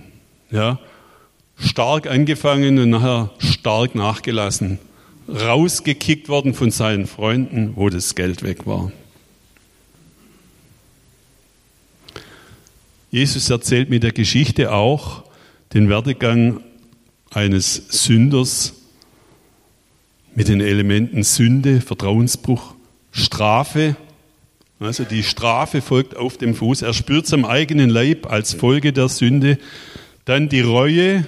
Ja, 0.51 0.79
stark 1.59 2.07
angefangen 2.07 2.79
und 2.79 2.89
nachher 2.89 3.31
stark 3.39 3.95
nachgelassen. 3.95 4.79
Rausgekickt 5.27 6.29
worden 6.29 6.53
von 6.53 6.71
seinen 6.71 7.05
Freunden, 7.05 7.73
wo 7.75 7.89
das 7.89 8.15
Geld 8.15 8.41
weg 8.41 8.65
war. 8.65 8.91
Jesus 13.11 13.49
erzählt 13.49 13.89
mit 13.89 14.03
der 14.03 14.11
Geschichte 14.11 14.71
auch 14.71 15.23
den 15.73 15.89
Werdegang 15.89 16.61
eines 17.31 17.75
Sünders 17.89 18.73
mit 20.35 20.47
den 20.47 20.61
Elementen 20.61 21.23
Sünde, 21.23 21.81
Vertrauensbruch, 21.81 22.75
Strafe. 23.11 23.95
Also 24.79 25.03
die 25.03 25.23
Strafe 25.23 25.81
folgt 25.81 26.15
auf 26.15 26.37
dem 26.37 26.55
Fuß. 26.55 26.83
Er 26.83 26.93
spürt 26.93 27.25
es 27.25 27.33
am 27.33 27.45
eigenen 27.45 27.89
Leib 27.89 28.31
als 28.31 28.53
Folge 28.53 28.93
der 28.93 29.09
Sünde. 29.09 29.57
Dann 30.25 30.47
die 30.47 30.61
Reue, 30.61 31.25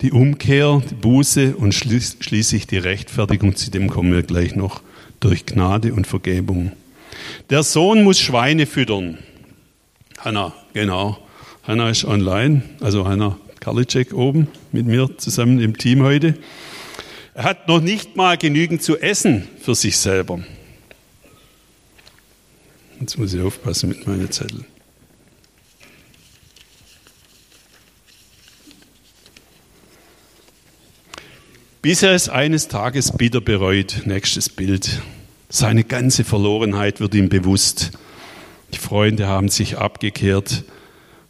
die 0.00 0.12
Umkehr, 0.12 0.82
die 0.88 0.94
Buße 0.94 1.56
und 1.56 1.74
schließlich 1.74 2.66
die 2.66 2.78
Rechtfertigung, 2.78 3.54
zu 3.56 3.70
dem 3.70 3.88
kommen 3.90 4.12
wir 4.12 4.22
gleich 4.22 4.54
noch, 4.54 4.82
durch 5.20 5.44
Gnade 5.44 5.92
und 5.92 6.06
Vergebung. 6.06 6.72
Der 7.50 7.62
Sohn 7.62 8.04
muss 8.04 8.18
Schweine 8.18 8.66
füttern. 8.66 9.18
Hanna, 10.18 10.54
genau. 10.72 11.18
Hanna 11.64 11.90
ist 11.90 12.04
online, 12.04 12.62
also 12.80 13.06
Hanna 13.06 13.38
Karliczek 13.60 14.14
oben 14.14 14.48
mit 14.72 14.86
mir 14.86 15.18
zusammen 15.18 15.60
im 15.60 15.76
Team 15.76 16.02
heute. 16.02 16.34
Er 17.34 17.44
hat 17.44 17.68
noch 17.68 17.80
nicht 17.80 18.16
mal 18.16 18.38
genügend 18.38 18.82
zu 18.82 18.98
essen 18.98 19.46
für 19.60 19.74
sich 19.74 19.98
selber. 19.98 20.40
Jetzt 22.98 23.18
muss 23.18 23.32
ich 23.32 23.40
aufpassen 23.40 23.90
mit 23.90 24.06
meinen 24.06 24.30
Zetteln. 24.30 24.64
Bis 31.82 32.02
er 32.02 32.12
es 32.12 32.28
eines 32.28 32.68
Tages 32.68 33.12
bitter 33.12 33.40
bereut. 33.40 34.02
Nächstes 34.04 34.48
Bild. 34.48 35.00
Seine 35.48 35.84
ganze 35.84 36.24
Verlorenheit 36.24 37.00
wird 37.00 37.14
ihm 37.14 37.28
bewusst. 37.28 37.92
Die 38.74 38.78
Freunde 38.78 39.26
haben 39.26 39.48
sich 39.48 39.78
abgekehrt 39.78 40.64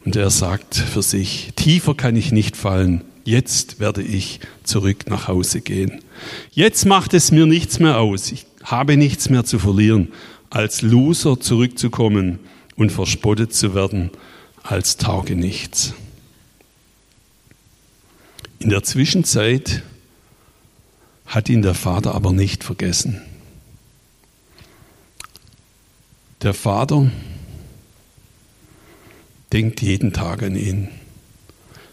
und 0.03 0.15
er 0.15 0.29
sagt 0.29 0.75
für 0.75 1.01
sich, 1.01 1.53
tiefer 1.55 1.95
kann 1.95 2.15
ich 2.15 2.31
nicht 2.31 2.57
fallen. 2.57 3.03
Jetzt 3.23 3.79
werde 3.79 4.01
ich 4.01 4.39
zurück 4.63 5.09
nach 5.09 5.27
Hause 5.27 5.61
gehen. 5.61 6.01
Jetzt 6.51 6.85
macht 6.85 7.13
es 7.13 7.31
mir 7.31 7.45
nichts 7.45 7.79
mehr 7.79 7.99
aus. 7.99 8.31
Ich 8.31 8.45
habe 8.63 8.97
nichts 8.97 9.29
mehr 9.29 9.45
zu 9.45 9.57
verlieren, 9.57 10.09
als 10.49 10.81
Loser 10.81 11.39
zurückzukommen 11.39 12.39
und 12.75 12.91
verspottet 12.91 13.53
zu 13.53 13.73
werden 13.73 14.11
als 14.63 14.97
Tauge 14.97 15.35
nichts. 15.35 15.93
In 18.59 18.69
der 18.69 18.83
Zwischenzeit 18.83 19.81
hat 21.31 21.47
ihn 21.47 21.61
der 21.61 21.75
Vater 21.75 22.13
aber 22.13 22.33
nicht 22.33 22.61
vergessen. 22.65 23.21
Der 26.41 26.53
Vater 26.53 27.09
denkt 29.53 29.81
jeden 29.81 30.11
Tag 30.11 30.43
an 30.43 30.57
ihn. 30.57 30.89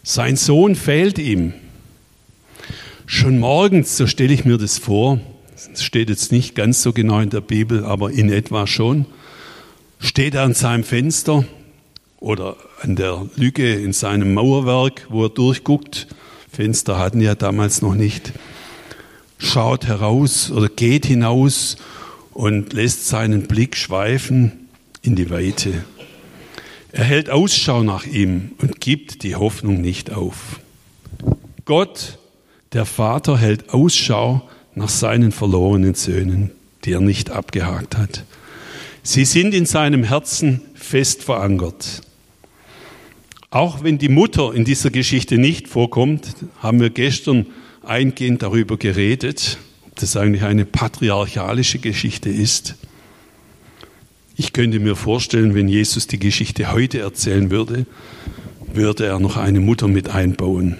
Sein 0.03 0.35
Sohn 0.35 0.75
fehlt 0.75 1.17
ihm. 1.19 1.53
Schon 3.05 3.39
morgens, 3.39 3.95
so 3.95 4.07
stelle 4.07 4.33
ich 4.33 4.43
mir 4.43 4.57
das 4.57 4.77
vor, 4.77 5.19
das 5.53 5.83
steht 5.83 6.09
jetzt 6.09 6.33
nicht 6.33 6.53
ganz 6.53 6.83
so 6.83 6.91
genau 6.91 7.21
in 7.21 7.29
der 7.29 7.41
Bibel, 7.41 7.85
aber 7.85 8.11
in 8.11 8.29
etwa 8.29 8.67
schon, 8.67 9.05
steht 9.99 10.35
er 10.35 10.43
an 10.43 10.53
seinem 10.53 10.83
Fenster 10.83 11.45
oder 12.19 12.57
an 12.81 12.97
der 12.97 13.25
Lücke 13.37 13.73
in 13.73 13.93
seinem 13.93 14.33
Mauerwerk, 14.33 15.07
wo 15.09 15.23
er 15.23 15.29
durchguckt. 15.29 16.07
Fenster 16.51 16.99
hatten 16.99 17.21
ja 17.21 17.35
damals 17.35 17.81
noch 17.81 17.95
nicht 17.95 18.33
schaut 19.39 19.87
heraus 19.87 20.51
oder 20.51 20.69
geht 20.69 21.07
hinaus 21.07 21.77
und 22.33 22.73
lässt 22.73 23.07
seinen 23.07 23.47
Blick 23.47 23.75
schweifen 23.75 24.69
in 25.01 25.15
die 25.15 25.31
Weite. 25.31 25.83
Er 26.91 27.05
hält 27.05 27.29
Ausschau 27.29 27.83
nach 27.83 28.05
ihm 28.05 28.51
und 28.59 28.79
gibt 28.79 29.23
die 29.23 29.35
Hoffnung 29.35 29.81
nicht 29.81 30.11
auf. 30.11 30.59
Gott, 31.65 32.19
der 32.73 32.85
Vater, 32.85 33.37
hält 33.37 33.69
Ausschau 33.73 34.47
nach 34.75 34.89
seinen 34.89 35.31
verlorenen 35.31 35.95
Söhnen, 35.95 36.51
die 36.85 36.93
er 36.93 37.01
nicht 37.01 37.31
abgehakt 37.31 37.97
hat. 37.97 38.23
Sie 39.03 39.25
sind 39.25 39.53
in 39.53 39.65
seinem 39.65 40.03
Herzen 40.03 40.61
fest 40.75 41.23
verankert. 41.23 42.01
Auch 43.51 43.83
wenn 43.83 43.97
die 43.97 44.09
Mutter 44.09 44.53
in 44.53 44.65
dieser 44.65 44.91
Geschichte 44.91 45.37
nicht 45.37 45.67
vorkommt, 45.67 46.35
haben 46.59 46.79
wir 46.79 46.89
gestern 46.89 47.47
eingehend 47.83 48.41
darüber 48.41 48.77
geredet, 48.77 49.57
ob 49.87 49.95
das 49.95 50.15
eigentlich 50.15 50.43
eine 50.43 50.65
patriarchalische 50.65 51.79
Geschichte 51.79 52.29
ist. 52.29 52.75
Ich 54.35 54.53
könnte 54.53 54.79
mir 54.79 54.95
vorstellen, 54.95 55.53
wenn 55.53 55.67
Jesus 55.67 56.07
die 56.07 56.19
Geschichte 56.19 56.71
heute 56.71 56.99
erzählen 56.99 57.51
würde, 57.51 57.85
würde 58.73 59.05
er 59.05 59.19
noch 59.19 59.35
eine 59.37 59.59
Mutter 59.59 59.87
mit 59.87 60.09
einbauen. 60.09 60.77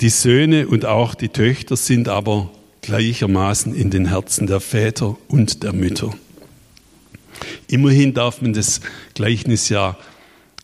Die 0.00 0.10
Söhne 0.10 0.66
und 0.66 0.84
auch 0.84 1.14
die 1.14 1.30
Töchter 1.30 1.76
sind 1.76 2.08
aber 2.08 2.50
gleichermaßen 2.82 3.74
in 3.74 3.90
den 3.90 4.06
Herzen 4.06 4.46
der 4.46 4.60
Väter 4.60 5.16
und 5.28 5.62
der 5.62 5.72
Mütter. 5.72 6.12
Immerhin 7.68 8.12
darf 8.12 8.42
man 8.42 8.52
das 8.52 8.80
Gleichnis 9.14 9.70
ja 9.70 9.96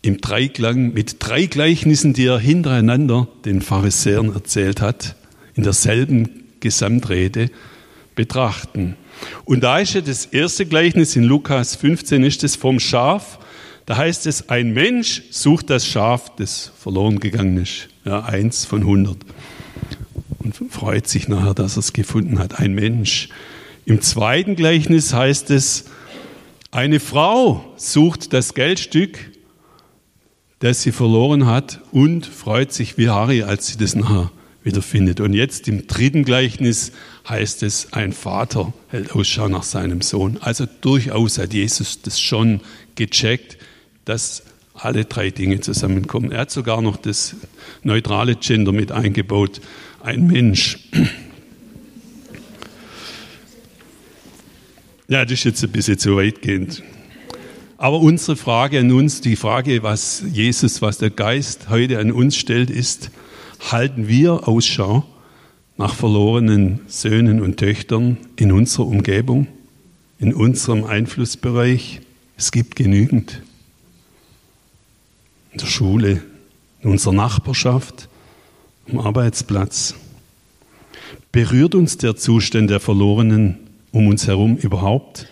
im 0.01 0.19
Dreiklang 0.19 0.93
mit 0.93 1.17
drei 1.19 1.45
Gleichnissen, 1.45 2.13
die 2.13 2.25
er 2.25 2.39
hintereinander 2.39 3.27
den 3.45 3.61
Pharisäern 3.61 4.33
erzählt 4.33 4.81
hat, 4.81 5.15
in 5.55 5.63
derselben 5.63 6.45
Gesamtrede 6.59 7.49
betrachten. 8.15 8.95
Und 9.45 9.63
da 9.63 9.79
ist 9.79 9.93
ja 9.93 10.01
das 10.01 10.25
erste 10.25 10.65
Gleichnis 10.65 11.15
in 11.15 11.23
Lukas 11.23 11.75
15, 11.75 12.23
ist 12.23 12.43
es 12.43 12.55
vom 12.55 12.79
Schaf. 12.79 13.37
Da 13.85 13.97
heißt 13.97 14.25
es, 14.25 14.49
ein 14.49 14.73
Mensch 14.73 15.23
sucht 15.29 15.69
das 15.69 15.85
Schaf, 15.85 16.35
das 16.35 16.71
verloren 16.77 17.19
gegangen 17.19 17.57
ist. 17.57 17.89
Ja, 18.03 18.23
eins 18.23 18.65
von 18.65 18.85
hundert. 18.85 19.17
Und 20.39 20.55
freut 20.71 21.07
sich 21.07 21.27
nachher, 21.27 21.53
dass 21.53 21.77
er 21.77 21.81
es 21.81 21.93
gefunden 21.93 22.39
hat. 22.39 22.59
Ein 22.59 22.73
Mensch. 22.73 23.29
Im 23.85 24.01
zweiten 24.01 24.55
Gleichnis 24.55 25.13
heißt 25.13 25.51
es, 25.51 25.85
eine 26.71 26.99
Frau 26.99 27.65
sucht 27.75 28.33
das 28.33 28.53
Geldstück, 28.53 29.30
das 30.61 30.83
sie 30.83 30.91
verloren 30.91 31.47
hat 31.47 31.81
und 31.91 32.25
freut 32.25 32.71
sich 32.71 32.97
wie 32.97 33.09
Harry, 33.09 33.43
als 33.43 33.67
sie 33.67 33.77
das 33.77 33.95
nachher 33.95 34.31
wiederfindet. 34.63 35.19
Und 35.19 35.33
jetzt 35.33 35.67
im 35.67 35.87
dritten 35.87 36.23
Gleichnis 36.23 36.91
heißt 37.27 37.63
es, 37.63 37.93
ein 37.93 38.13
Vater 38.13 38.71
hält 38.89 39.11
Ausschau 39.11 39.47
nach 39.47 39.63
seinem 39.63 40.01
Sohn. 40.01 40.37
Also 40.39 40.67
durchaus 40.81 41.39
hat 41.39 41.53
Jesus 41.53 42.03
das 42.03 42.21
schon 42.21 42.61
gecheckt, 42.93 43.57
dass 44.05 44.43
alle 44.75 45.05
drei 45.05 45.31
Dinge 45.31 45.61
zusammenkommen. 45.61 46.31
Er 46.31 46.41
hat 46.41 46.51
sogar 46.51 46.83
noch 46.83 46.97
das 46.97 47.35
neutrale 47.81 48.35
Gender 48.35 48.71
mit 48.71 48.91
eingebaut, 48.91 49.61
ein 50.03 50.27
Mensch. 50.27 50.77
Ja, 55.07 55.25
das 55.25 55.33
ist 55.33 55.43
jetzt 55.43 55.63
ein 55.63 55.71
bisschen 55.71 55.97
zu 55.97 56.15
weitgehend. 56.17 56.83
Aber 57.81 57.99
unsere 57.99 58.37
Frage 58.37 58.79
an 58.79 58.91
uns, 58.91 59.21
die 59.21 59.35
Frage, 59.35 59.81
was 59.81 60.21
Jesus, 60.31 60.83
was 60.83 60.99
der 60.99 61.09
Geist 61.09 61.67
heute 61.69 61.97
an 61.97 62.11
uns 62.11 62.35
stellt, 62.35 62.69
ist, 62.69 63.09
halten 63.71 64.07
wir 64.07 64.47
Ausschau 64.47 65.03
nach 65.77 65.95
verlorenen 65.95 66.81
Söhnen 66.85 67.41
und 67.41 67.57
Töchtern 67.57 68.17
in 68.35 68.51
unserer 68.51 68.85
Umgebung, 68.85 69.47
in 70.19 70.31
unserem 70.31 70.83
Einflussbereich. 70.83 72.01
Es 72.37 72.51
gibt 72.51 72.75
genügend. 72.75 73.41
In 75.51 75.57
der 75.57 75.65
Schule, 75.65 76.21
in 76.81 76.91
unserer 76.91 77.13
Nachbarschaft, 77.13 78.09
am 78.91 78.99
Arbeitsplatz. 78.99 79.95
Berührt 81.31 81.73
uns 81.73 81.97
der 81.97 82.15
Zustand 82.15 82.69
der 82.69 82.79
Verlorenen 82.79 83.57
um 83.91 84.05
uns 84.05 84.27
herum 84.27 84.55
überhaupt? 84.57 85.30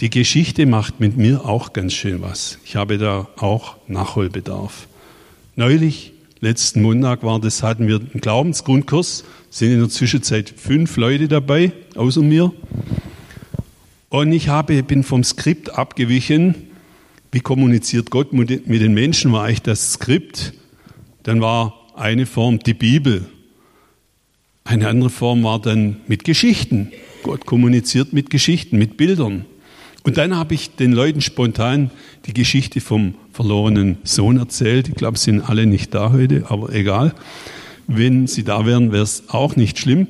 Die 0.00 0.10
Geschichte 0.10 0.66
macht 0.66 1.00
mit 1.00 1.16
mir 1.16 1.46
auch 1.46 1.72
ganz 1.72 1.94
schön 1.94 2.20
was. 2.20 2.58
Ich 2.66 2.76
habe 2.76 2.98
da 2.98 3.28
auch 3.36 3.76
Nachholbedarf. 3.88 4.88
Neulich, 5.54 6.12
letzten 6.40 6.82
Montag 6.82 7.22
war 7.22 7.40
das, 7.40 7.62
hatten 7.62 7.88
wir 7.88 7.96
einen 7.96 8.20
Glaubensgrundkurs, 8.20 9.24
sind 9.48 9.72
in 9.72 9.78
der 9.78 9.88
Zwischenzeit 9.88 10.52
fünf 10.54 10.98
Leute 10.98 11.28
dabei, 11.28 11.72
außer 11.94 12.20
mir. 12.20 12.52
Und 14.10 14.32
ich 14.32 14.48
habe, 14.48 14.82
bin 14.82 15.02
vom 15.02 15.24
Skript 15.24 15.70
abgewichen. 15.70 16.54
Wie 17.32 17.40
kommuniziert 17.40 18.10
Gott 18.10 18.34
mit 18.34 18.50
den 18.50 18.92
Menschen? 18.92 19.32
War 19.32 19.44
eigentlich 19.44 19.62
das 19.62 19.94
Skript. 19.94 20.52
Dann 21.22 21.40
war 21.40 21.72
eine 21.94 22.26
Form 22.26 22.58
die 22.58 22.74
Bibel. 22.74 23.24
Eine 24.64 24.88
andere 24.88 25.08
Form 25.08 25.42
war 25.42 25.58
dann 25.58 26.00
mit 26.06 26.24
Geschichten. 26.24 26.92
Gott 27.22 27.46
kommuniziert 27.46 28.12
mit 28.12 28.28
Geschichten, 28.28 28.76
mit 28.76 28.98
Bildern. 28.98 29.46
Und 30.06 30.18
dann 30.18 30.36
habe 30.36 30.54
ich 30.54 30.76
den 30.76 30.92
Leuten 30.92 31.20
spontan 31.20 31.90
die 32.26 32.32
Geschichte 32.32 32.80
vom 32.80 33.14
verlorenen 33.32 33.98
Sohn 34.04 34.36
erzählt. 34.36 34.88
Ich 34.88 34.94
glaube, 34.94 35.18
sie 35.18 35.32
sind 35.32 35.40
alle 35.40 35.66
nicht 35.66 35.92
da 35.94 36.12
heute, 36.12 36.48
aber 36.48 36.72
egal. 36.72 37.12
Wenn 37.88 38.28
sie 38.28 38.44
da 38.44 38.64
wären, 38.64 38.92
wäre 38.92 39.02
es 39.02 39.24
auch 39.30 39.56
nicht 39.56 39.80
schlimm. 39.80 40.06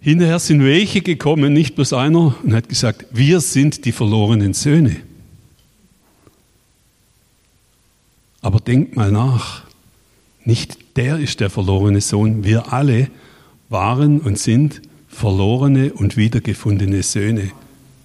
Hinterher 0.00 0.38
sind 0.38 0.62
welche 0.62 1.00
gekommen, 1.00 1.52
nicht 1.52 1.74
bloß 1.74 1.94
einer, 1.94 2.36
und 2.44 2.54
hat 2.54 2.68
gesagt, 2.68 3.06
wir 3.10 3.40
sind 3.40 3.86
die 3.86 3.92
verlorenen 3.92 4.54
Söhne. 4.54 4.98
Aber 8.40 8.60
denkt 8.60 8.94
mal 8.94 9.10
nach, 9.10 9.64
nicht 10.44 10.96
der 10.96 11.18
ist 11.18 11.40
der 11.40 11.50
verlorene 11.50 12.00
Sohn, 12.00 12.44
wir 12.44 12.72
alle 12.72 13.10
waren 13.68 14.20
und 14.20 14.38
sind 14.38 14.80
verlorene 15.08 15.92
und 15.92 16.16
wiedergefundene 16.16 17.02
Söhne. 17.02 17.50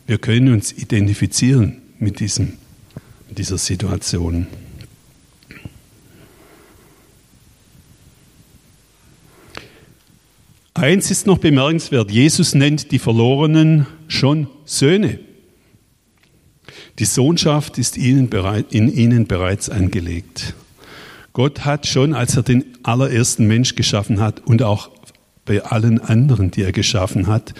Wir 0.07 0.17
können 0.17 0.53
uns 0.53 0.71
identifizieren 0.71 1.81
mit, 1.99 2.21
diesem, 2.21 2.53
mit 3.27 3.37
dieser 3.37 3.57
Situation. 3.57 4.47
Eins 10.73 11.11
ist 11.11 11.27
noch 11.27 11.39
bemerkenswert, 11.39 12.09
Jesus 12.09 12.55
nennt 12.55 12.91
die 12.93 12.99
Verlorenen 12.99 13.85
schon 14.07 14.47
Söhne. 14.63 15.19
Die 16.99 17.05
Sohnschaft 17.05 17.77
ist 17.77 17.97
ihnen 17.97 18.29
bereit, 18.29 18.67
in 18.73 18.89
ihnen 18.91 19.27
bereits 19.27 19.69
angelegt. 19.69 20.53
Gott 21.33 21.65
hat 21.65 21.85
schon, 21.85 22.13
als 22.13 22.37
er 22.37 22.43
den 22.43 22.63
allerersten 22.81 23.45
Mensch 23.45 23.75
geschaffen 23.75 24.21
hat 24.21 24.39
und 24.47 24.63
auch 24.63 24.89
bei 25.43 25.63
allen 25.63 25.99
anderen, 25.99 26.49
die 26.49 26.61
er 26.61 26.71
geschaffen 26.71 27.27
hat, 27.27 27.53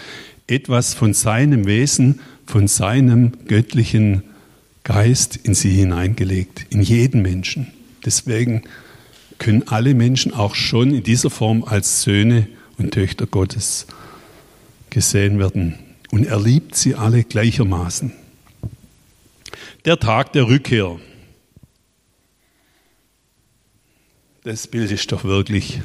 etwas 0.48 0.94
von 0.94 1.14
seinem 1.14 1.66
Wesen 1.66 2.22
von 2.48 2.68
seinem 2.68 3.34
göttlichen 3.48 4.24
Geist 4.84 5.36
in 5.36 5.54
sie 5.54 5.72
hineingelegt, 5.72 6.66
in 6.70 6.82
jeden 6.82 7.22
Menschen. 7.22 7.68
Deswegen 8.06 8.64
können 9.38 9.68
alle 9.68 9.94
Menschen 9.94 10.34
auch 10.34 10.56
schon 10.56 10.94
in 10.94 11.04
dieser 11.04 11.30
Form 11.30 11.64
als 11.64 12.02
Söhne 12.02 12.48
und 12.78 12.92
Töchter 12.92 13.28
Gottes 13.28 13.86
gesehen 14.90 15.40
werden. 15.40 15.78
Und 16.10 16.26
er 16.26 16.40
liebt 16.40 16.76
sie 16.76 16.96
alle 16.96 17.24
gleichermaßen. 17.24 18.14
Der 19.84 20.00
Tag 20.00 20.32
der 20.34 20.48
Rückkehr. 20.48 20.98
Das 24.44 24.68
Bild 24.68 24.90
ist 24.92 25.12
doch 25.12 25.26
wirklich, 25.26 25.82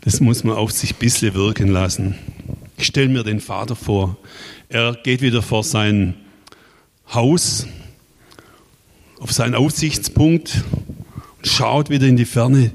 das 0.00 0.20
muss 0.20 0.42
man 0.42 0.56
auf 0.56 0.72
sich 0.72 0.94
ein 0.94 0.98
bisschen 0.98 1.34
wirken 1.34 1.68
lassen. 1.68 2.14
Ich 2.78 2.86
stelle 2.86 3.08
mir 3.08 3.24
den 3.24 3.40
Vater 3.40 3.74
vor. 3.74 4.16
Er 4.68 4.94
geht 5.02 5.20
wieder 5.20 5.42
vor 5.42 5.64
sein 5.64 6.14
Haus, 7.12 7.66
auf 9.18 9.32
seinen 9.32 9.56
Aussichtspunkt 9.56 10.62
und 11.38 11.46
schaut 11.46 11.90
wieder 11.90 12.06
in 12.06 12.16
die 12.16 12.24
Ferne. 12.24 12.70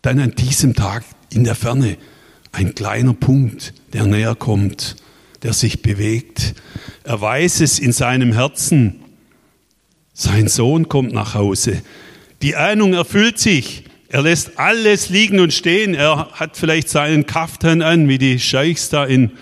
Dann 0.00 0.20
an 0.20 0.34
diesem 0.34 0.74
Tag 0.74 1.04
in 1.30 1.44
der 1.44 1.54
Ferne 1.54 1.98
ein 2.52 2.74
kleiner 2.74 3.12
Punkt, 3.12 3.74
der 3.92 4.06
näher 4.06 4.34
kommt, 4.34 4.96
der 5.42 5.52
sich 5.52 5.82
bewegt. 5.82 6.54
Er 7.04 7.20
weiß 7.20 7.60
es 7.60 7.78
in 7.78 7.92
seinem 7.92 8.32
Herzen. 8.32 9.00
Sein 10.14 10.48
Sohn 10.48 10.88
kommt 10.88 11.12
nach 11.12 11.34
Hause. 11.34 11.82
Die 12.40 12.56
Ahnung 12.56 12.94
erfüllt 12.94 13.38
sich. 13.38 13.84
Er 14.08 14.22
lässt 14.22 14.58
alles 14.58 15.08
liegen 15.08 15.40
und 15.40 15.52
stehen. 15.52 15.94
Er 15.94 16.28
hat 16.32 16.56
vielleicht 16.56 16.88
seinen 16.88 17.26
Kaftan 17.26 17.82
an, 17.82 18.08
wie 18.08 18.18
die 18.18 18.38
Scheichs 18.38 18.88
da 18.88 19.04
in, 19.04 19.32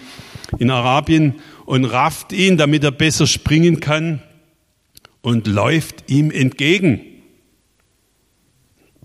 in 0.58 0.70
Arabien, 0.70 1.34
und 1.66 1.86
rafft 1.86 2.32
ihn, 2.32 2.56
damit 2.58 2.84
er 2.84 2.90
besser 2.90 3.26
springen 3.26 3.80
kann 3.80 4.22
und 5.22 5.46
läuft 5.46 6.10
ihm 6.10 6.30
entgegen. 6.30 7.00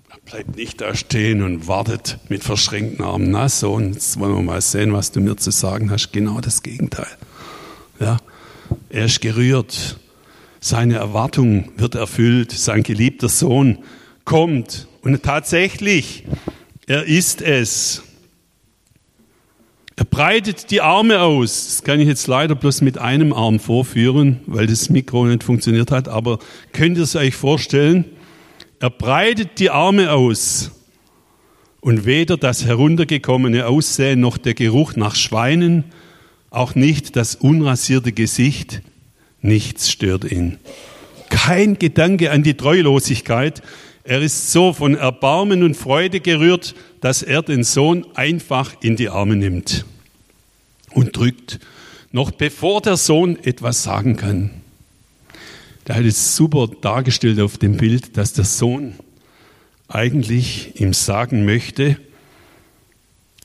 Er 0.10 0.20
bleibt 0.26 0.58
nicht 0.58 0.82
da 0.82 0.94
stehen 0.94 1.42
und 1.42 1.68
wartet 1.68 2.20
mit 2.28 2.44
verschränkten 2.44 3.04
Armen. 3.04 3.32
Na, 3.32 3.48
Sohn, 3.48 3.94
jetzt 3.94 4.20
wollen 4.20 4.36
wir 4.36 4.42
mal 4.42 4.62
sehen, 4.62 4.92
was 4.92 5.14
du 5.14 5.22
mir 5.22 5.38
zu 5.38 5.52
sagen 5.52 5.90
hast. 5.90 6.12
Genau 6.12 6.42
das 6.42 6.62
Gegenteil. 6.62 7.08
Ja, 8.02 8.18
er 8.90 9.06
ist 9.06 9.22
gerührt. 9.22 9.98
Seine 10.60 10.96
Erwartung 10.96 11.72
wird 11.78 11.96
erfüllt. 11.96 12.52
Sein 12.52 12.84
geliebter 12.84 13.30
Sohn 13.30 13.80
kommt 14.26 14.89
und 15.02 15.24
tatsächlich, 15.24 16.24
er 16.88 17.06
ist 17.06 17.42
es. 17.42 18.04
Er 19.96 20.06
breitet 20.06 20.72
die 20.72 20.82
Arme 20.82 21.22
aus. 21.22 21.66
Das 21.66 21.84
kann 21.84 22.00
ich 22.00 22.08
jetzt 22.08 22.28
leider 22.28 22.56
bloß 22.56 22.82
mit 22.82 22.98
einem 22.98 23.34
Arm 23.34 23.60
vorführen, 23.60 24.40
weil 24.46 24.66
das 24.66 24.90
Mikro 24.90 25.26
nicht 25.26 25.44
funktioniert 25.44 25.92
hat. 25.92 26.08
Aber 26.08 26.40
könnt 26.72 26.98
ihr 26.98 27.04
es 27.04 27.18
euch 27.18 27.36
vorstellen? 27.36 28.06
Er 28.80 28.90
breitet 28.90 29.60
die 29.60 29.70
Arme 29.70 30.14
aus. 30.14 30.72
Und 31.82 32.06
weder 32.06 32.38
das 32.38 32.66
heruntergekommene 32.66 33.68
Aussehen 33.68 34.22
noch 34.22 34.38
der 34.38 34.54
Geruch 34.54 34.96
nach 34.96 35.16
Schweinen, 35.16 35.86
auch 36.50 36.76
nicht 36.76 37.16
das 37.16 37.36
unrasierte 37.36 38.12
Gesicht, 38.12 38.82
nichts 39.42 39.90
stört 39.90 40.30
ihn. 40.30 40.60
Kein 41.30 41.78
Gedanke 41.78 42.32
an 42.32 42.44
die 42.44 42.56
Treulosigkeit, 42.56 43.62
er 44.10 44.24
ist 44.24 44.52
so 44.52 44.74
von 44.74 44.96
Erbarmen 44.96 45.62
und 45.62 45.78
Freude 45.78 46.20
gerührt, 46.20 46.74
dass 47.00 47.22
er 47.22 47.44
den 47.44 47.64
Sohn 47.64 48.08
einfach 48.16 48.76
in 48.82 48.96
die 48.96 49.08
Arme 49.08 49.36
nimmt 49.36 49.86
und 50.90 51.16
drückt, 51.16 51.60
noch 52.12 52.32
bevor 52.32 52.82
der 52.82 52.98
Sohn 52.98 53.38
etwas 53.44 53.84
sagen 53.84 54.16
kann. 54.16 54.50
Da 55.86 55.94
hat 55.94 56.06
es 56.06 56.36
super 56.36 56.68
dargestellt 56.82 57.40
auf 57.40 57.60
dem 57.60 57.78
Bild, 57.78 58.18
dass 58.18 58.34
der 58.34 58.46
Sohn 58.46 58.96
eigentlich 59.88 60.82
ihm 60.82 60.94
sagen 60.94 61.46
möchte, 61.46 61.98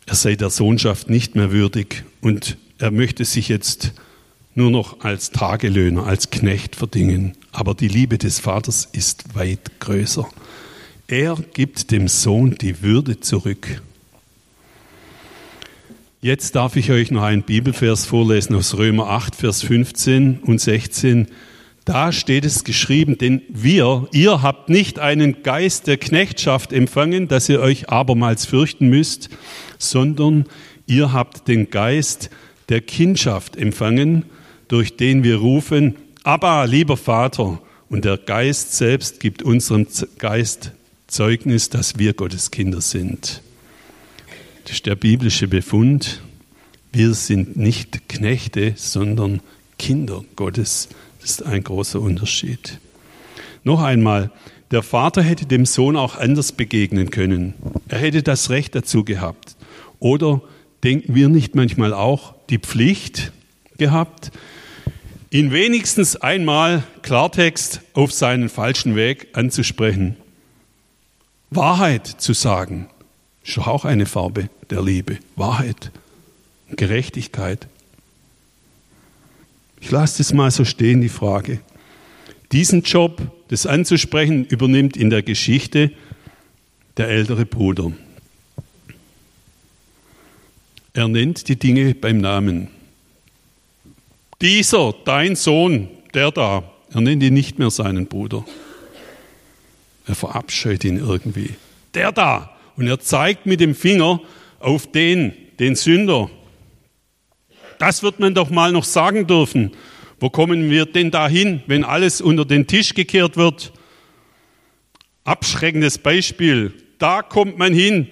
er 0.06 0.14
sei 0.14 0.34
der 0.34 0.48
Sohnschaft 0.48 1.10
nicht 1.10 1.34
mehr 1.34 1.52
würdig 1.52 2.04
und 2.22 2.56
er 2.78 2.90
möchte 2.90 3.26
sich 3.26 3.50
jetzt 3.50 3.92
nur 4.54 4.70
noch 4.70 5.00
als 5.00 5.30
Tagelöhner, 5.30 6.06
als 6.06 6.30
Knecht 6.30 6.74
verdingen. 6.74 7.36
Aber 7.52 7.74
die 7.74 7.88
Liebe 7.88 8.16
des 8.16 8.40
Vaters 8.40 8.88
ist 8.92 9.34
weit 9.34 9.78
größer. 9.80 10.26
Er 11.06 11.36
gibt 11.52 11.90
dem 11.90 12.08
Sohn 12.08 12.56
die 12.58 12.80
Würde 12.80 13.20
zurück. 13.20 13.82
Jetzt 16.22 16.54
darf 16.54 16.76
ich 16.76 16.90
euch 16.90 17.10
noch 17.10 17.22
einen 17.22 17.42
Bibelvers 17.42 18.06
vorlesen 18.06 18.56
aus 18.56 18.78
Römer 18.78 19.08
8, 19.10 19.36
Vers 19.36 19.62
15 19.62 20.38
und 20.38 20.62
16. 20.62 21.26
Da 21.84 22.10
steht 22.10 22.46
es 22.46 22.64
geschrieben, 22.64 23.18
denn 23.18 23.42
wir, 23.50 24.08
ihr 24.12 24.40
habt 24.40 24.70
nicht 24.70 24.98
einen 24.98 25.42
Geist 25.42 25.88
der 25.88 25.98
Knechtschaft 25.98 26.72
empfangen, 26.72 27.28
dass 27.28 27.50
ihr 27.50 27.60
euch 27.60 27.90
abermals 27.90 28.46
fürchten 28.46 28.88
müsst, 28.88 29.28
sondern 29.76 30.46
ihr 30.86 31.12
habt 31.12 31.48
den 31.48 31.68
Geist 31.68 32.30
der 32.70 32.80
Kindschaft 32.80 33.56
empfangen, 33.56 34.24
durch 34.68 34.96
den 34.96 35.22
wir 35.22 35.36
rufen, 35.36 35.96
aber 36.22 36.66
lieber 36.66 36.96
Vater, 36.96 37.60
und 37.90 38.06
der 38.06 38.16
Geist 38.16 38.74
selbst 38.74 39.20
gibt 39.20 39.42
unserem 39.42 39.86
Geist 40.18 40.72
Zeugnis, 41.14 41.70
dass 41.70 41.96
wir 41.96 42.12
Gottes 42.12 42.50
Kinder 42.50 42.80
sind. 42.80 43.40
Das 44.64 44.72
ist 44.72 44.86
der 44.86 44.96
biblische 44.96 45.46
Befund. 45.46 46.20
Wir 46.92 47.14
sind 47.14 47.56
nicht 47.56 48.08
Knechte, 48.08 48.72
sondern 48.74 49.40
Kinder 49.78 50.24
Gottes. 50.34 50.88
Das 51.20 51.30
ist 51.30 51.44
ein 51.44 51.62
großer 51.62 52.00
Unterschied. 52.00 52.80
Noch 53.62 53.80
einmal, 53.80 54.32
der 54.72 54.82
Vater 54.82 55.22
hätte 55.22 55.46
dem 55.46 55.66
Sohn 55.66 55.94
auch 55.94 56.16
anders 56.16 56.50
begegnen 56.50 57.10
können. 57.10 57.54
Er 57.86 57.98
hätte 58.00 58.24
das 58.24 58.50
Recht 58.50 58.74
dazu 58.74 59.04
gehabt. 59.04 59.54
Oder 60.00 60.42
denken 60.82 61.14
wir 61.14 61.28
nicht 61.28 61.54
manchmal 61.54 61.94
auch 61.94 62.34
die 62.50 62.58
Pflicht 62.58 63.30
gehabt, 63.78 64.32
ihn 65.30 65.52
wenigstens 65.52 66.16
einmal 66.16 66.82
Klartext 67.02 67.82
auf 67.92 68.10
seinen 68.10 68.48
falschen 68.48 68.96
Weg 68.96 69.28
anzusprechen? 69.34 70.16
Wahrheit 71.50 72.06
zu 72.06 72.32
sagen, 72.32 72.88
ist 73.44 73.56
doch 73.56 73.66
auch 73.66 73.84
eine 73.84 74.06
Farbe 74.06 74.48
der 74.70 74.82
Liebe. 74.82 75.18
Wahrheit, 75.36 75.90
Gerechtigkeit. 76.70 77.68
Ich 79.80 79.90
lasse 79.90 80.18
das 80.18 80.32
mal 80.32 80.50
so 80.50 80.64
stehen, 80.64 81.00
die 81.00 81.08
Frage. 81.08 81.60
Diesen 82.52 82.82
Job, 82.82 83.20
das 83.48 83.66
anzusprechen, 83.66 84.44
übernimmt 84.44 84.96
in 84.96 85.10
der 85.10 85.22
Geschichte 85.22 85.90
der 86.96 87.08
ältere 87.08 87.44
Bruder. 87.44 87.92
Er 90.92 91.08
nennt 91.08 91.48
die 91.48 91.56
Dinge 91.56 91.94
beim 91.94 92.18
Namen. 92.18 92.68
Dieser, 94.40 94.94
dein 95.04 95.36
Sohn, 95.36 95.88
der 96.14 96.30
da, 96.30 96.62
er 96.92 97.00
nennt 97.00 97.22
ihn 97.22 97.34
nicht 97.34 97.58
mehr 97.58 97.70
seinen 97.70 98.06
Bruder. 98.06 98.44
Er 100.06 100.14
verabscheut 100.14 100.84
ihn 100.84 100.98
irgendwie. 100.98 101.54
Der 101.94 102.12
da. 102.12 102.50
Und 102.76 102.86
er 102.86 103.00
zeigt 103.00 103.46
mit 103.46 103.60
dem 103.60 103.74
Finger 103.74 104.20
auf 104.58 104.90
den, 104.90 105.32
den 105.58 105.76
Sünder. 105.76 106.30
Das 107.78 108.02
wird 108.02 108.20
man 108.20 108.34
doch 108.34 108.50
mal 108.50 108.72
noch 108.72 108.84
sagen 108.84 109.26
dürfen. 109.26 109.72
Wo 110.20 110.30
kommen 110.30 110.70
wir 110.70 110.86
denn 110.86 111.10
dahin, 111.10 111.62
wenn 111.66 111.84
alles 111.84 112.20
unter 112.20 112.44
den 112.44 112.66
Tisch 112.66 112.94
gekehrt 112.94 113.36
wird? 113.36 113.72
Abschreckendes 115.24 115.98
Beispiel. 115.98 116.72
Da 116.98 117.22
kommt 117.22 117.58
man 117.58 117.72
hin, 117.72 118.08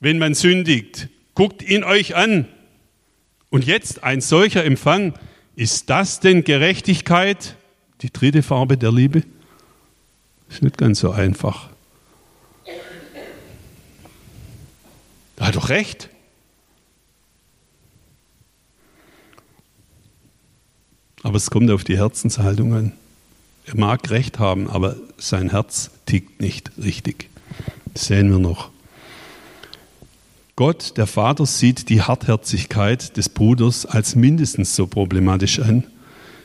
wenn 0.00 0.18
man 0.18 0.34
sündigt. 0.34 1.08
Guckt 1.34 1.62
ihn 1.62 1.84
euch 1.84 2.16
an. 2.16 2.46
Und 3.50 3.66
jetzt 3.66 4.04
ein 4.04 4.20
solcher 4.20 4.64
Empfang. 4.64 5.14
Ist 5.56 5.90
das 5.90 6.20
denn 6.20 6.44
Gerechtigkeit? 6.44 7.56
Die 8.02 8.12
dritte 8.12 8.42
Farbe 8.42 8.76
der 8.76 8.92
Liebe? 8.92 9.22
Ist 10.50 10.62
nicht 10.62 10.78
ganz 10.78 11.00
so 11.00 11.12
einfach. 11.12 11.70
Er 15.36 15.46
hat 15.46 15.56
doch 15.56 15.70
recht. 15.70 16.10
Aber 21.22 21.36
es 21.36 21.50
kommt 21.50 21.70
auf 21.70 21.84
die 21.84 21.96
Herzenshaltung 21.96 22.74
an. 22.74 22.92
Er 23.64 23.76
mag 23.76 24.10
recht 24.10 24.38
haben, 24.38 24.68
aber 24.68 24.96
sein 25.16 25.50
Herz 25.50 25.90
tickt 26.06 26.40
nicht 26.40 26.72
richtig. 26.82 27.28
Das 27.94 28.06
sehen 28.06 28.30
wir 28.30 28.38
noch. 28.38 28.70
Gott, 30.56 30.96
der 30.98 31.06
Vater, 31.06 31.46
sieht 31.46 31.88
die 31.88 32.02
Hartherzigkeit 32.02 33.16
des 33.16 33.28
Bruders 33.28 33.86
als 33.86 34.14
mindestens 34.14 34.76
so 34.76 34.86
problematisch 34.86 35.60
an. 35.60 35.84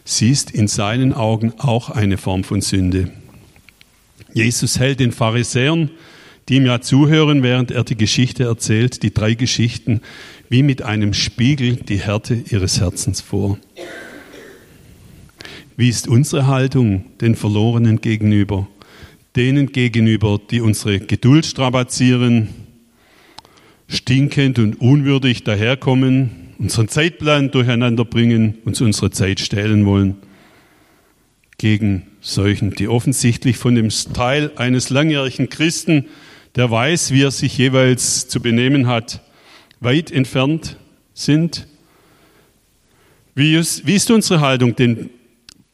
Sie 0.05 0.29
ist 0.29 0.51
in 0.51 0.67
seinen 0.67 1.13
Augen 1.13 1.53
auch 1.57 1.89
eine 1.89 2.17
Form 2.17 2.43
von 2.43 2.61
Sünde. 2.61 3.11
Jesus 4.35 4.79
hält 4.79 4.99
den 4.99 5.13
Pharisäern, 5.13 5.91
die 6.49 6.57
ihm 6.57 6.65
ja 6.65 6.81
zuhören, 6.81 7.41
während 7.41 7.71
er 7.71 7.85
die 7.85 7.95
Geschichte 7.95 8.43
erzählt, 8.43 9.01
die 9.01 9.13
drei 9.13 9.33
Geschichten, 9.33 10.01
wie 10.49 10.61
mit 10.61 10.81
einem 10.81 11.13
Spiegel 11.13 11.77
die 11.77 11.99
Härte 11.99 12.43
ihres 12.51 12.81
Herzens 12.81 13.21
vor. 13.21 13.57
Wie 15.77 15.87
ist 15.87 16.09
unsere 16.09 16.47
Haltung 16.47 17.05
den 17.21 17.35
Verlorenen 17.35 18.01
gegenüber? 18.01 18.67
Denen 19.37 19.71
gegenüber, 19.71 20.37
die 20.51 20.59
unsere 20.59 20.99
Geduld 20.99 21.45
strapazieren, 21.45 22.49
stinkend 23.87 24.59
und 24.59 24.81
unwürdig 24.81 25.45
daherkommen, 25.45 26.53
unseren 26.59 26.89
Zeitplan 26.89 27.51
durcheinander 27.51 28.03
bringen, 28.03 28.57
uns 28.65 28.81
unsere 28.81 29.11
Zeit 29.11 29.39
stehlen 29.39 29.85
wollen. 29.85 30.17
Gegen 31.65 32.03
solchen, 32.21 32.75
die 32.75 32.87
offensichtlich 32.87 33.57
von 33.57 33.73
dem 33.73 33.89
Teil 33.89 34.51
eines 34.55 34.91
langjährigen 34.91 35.49
Christen, 35.49 36.05
der 36.55 36.69
weiß, 36.69 37.09
wie 37.09 37.23
er 37.23 37.31
sich 37.31 37.57
jeweils 37.57 38.27
zu 38.27 38.39
benehmen 38.39 38.85
hat, 38.85 39.23
weit 39.79 40.11
entfernt 40.11 40.77
sind. 41.15 41.65
Wie 43.33 43.55
ist, 43.55 43.87
wie 43.87 43.95
ist 43.95 44.11
unsere 44.11 44.41
Haltung 44.41 44.75
den 44.75 45.09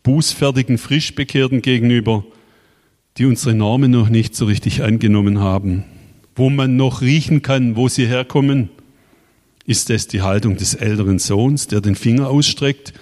bußfertigen 0.04 0.78
Frischbekehrten 0.78 1.62
gegenüber, 1.62 2.24
die 3.18 3.26
unsere 3.26 3.54
Normen 3.54 3.92
noch 3.92 4.08
nicht 4.08 4.34
so 4.34 4.46
richtig 4.46 4.84
angenommen 4.84 5.40
haben, 5.40 5.84
wo 6.38 6.50
man 6.50 6.78
noch 6.78 7.02
riechen 7.02 7.42
kann, 7.42 7.76
wo 7.76 7.90
sie 7.90 8.08
herkommen? 8.08 8.70
Ist 9.66 9.90
es 9.90 10.08
die 10.08 10.22
Haltung 10.22 10.56
des 10.56 10.74
älteren 10.74 11.20
Sohns, 11.20 11.68
der 11.68 11.82
den 11.82 11.96
Finger 11.96 12.30
ausstreckt, 12.30 12.94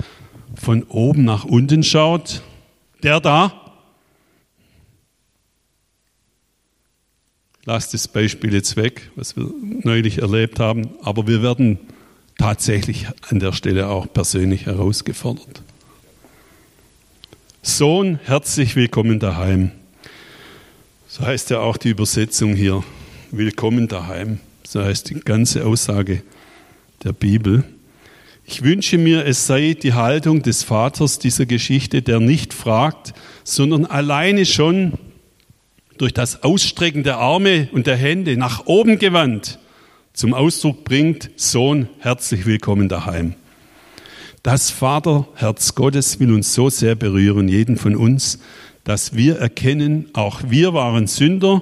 von 0.56 0.82
oben 0.86 1.24
nach 1.24 1.46
unten 1.46 1.84
schaut? 1.84 2.42
Der 3.04 3.22
da? 3.22 3.54
Lasst 7.64 7.94
das 7.94 8.08
Beispiel 8.08 8.54
jetzt 8.54 8.76
weg, 8.76 9.10
was 9.16 9.38
wir 9.38 9.50
neulich 9.84 10.18
erlebt 10.20 10.60
haben, 10.60 10.90
aber 11.02 11.28
wir 11.28 11.42
werden 11.42 11.80
tatsächlich 12.38 13.08
an 13.30 13.40
der 13.40 13.54
Stelle 13.54 13.88
auch 13.88 14.12
persönlich 14.12 14.66
herausgefordert. 14.66 15.62
Sohn, 17.62 18.20
herzlich 18.24 18.76
willkommen 18.76 19.20
daheim. 19.20 19.72
So 21.08 21.26
heißt 21.26 21.52
ja 21.52 21.60
auch 21.60 21.78
die 21.78 21.90
Übersetzung 21.90 22.56
hier. 22.56 22.84
Willkommen 23.32 23.88
daheim. 23.88 24.40
So 24.66 24.84
heißt 24.84 25.10
die 25.10 25.20
ganze 25.20 25.66
Aussage 25.66 26.24
der 27.04 27.14
Bibel. 27.14 27.64
Ich 28.52 28.64
wünsche 28.64 28.98
mir, 28.98 29.28
es 29.28 29.46
sei 29.46 29.76
die 29.80 29.94
Haltung 29.94 30.42
des 30.42 30.64
Vaters 30.64 31.20
dieser 31.20 31.46
Geschichte, 31.46 32.02
der 32.02 32.20
nicht 32.20 32.52
fragt, 32.52 33.14
sondern 33.44 33.86
alleine 33.86 34.44
schon 34.48 34.94
durch 36.00 36.16
das 36.16 36.42
Ausstrecken 36.42 37.04
der 37.04 37.20
Arme 37.20 37.70
und 37.74 37.86
der 37.86 37.96
Hände 37.96 38.36
nach 38.38 38.66
oben 38.66 38.98
gewandt 38.98 39.60
zum 40.14 40.34
Ausdruck 40.34 40.84
bringt, 40.84 41.30
Sohn, 41.36 41.90
herzlich 42.00 42.48
willkommen 42.48 42.90
daheim. 42.90 43.36
Das 44.42 44.72
Vaterherz 44.72 45.76
Gottes 45.76 46.20
will 46.20 46.34
uns 46.34 46.52
so 46.52 46.72
sehr 46.72 46.96
berühren, 46.96 47.50
jeden 47.50 47.78
von 47.78 47.96
uns, 47.96 48.40
dass 48.84 49.14
wir 49.14 49.38
erkennen, 49.38 50.10
auch 50.14 50.42
wir 50.48 50.74
waren 50.74 51.06
Sünder 51.06 51.62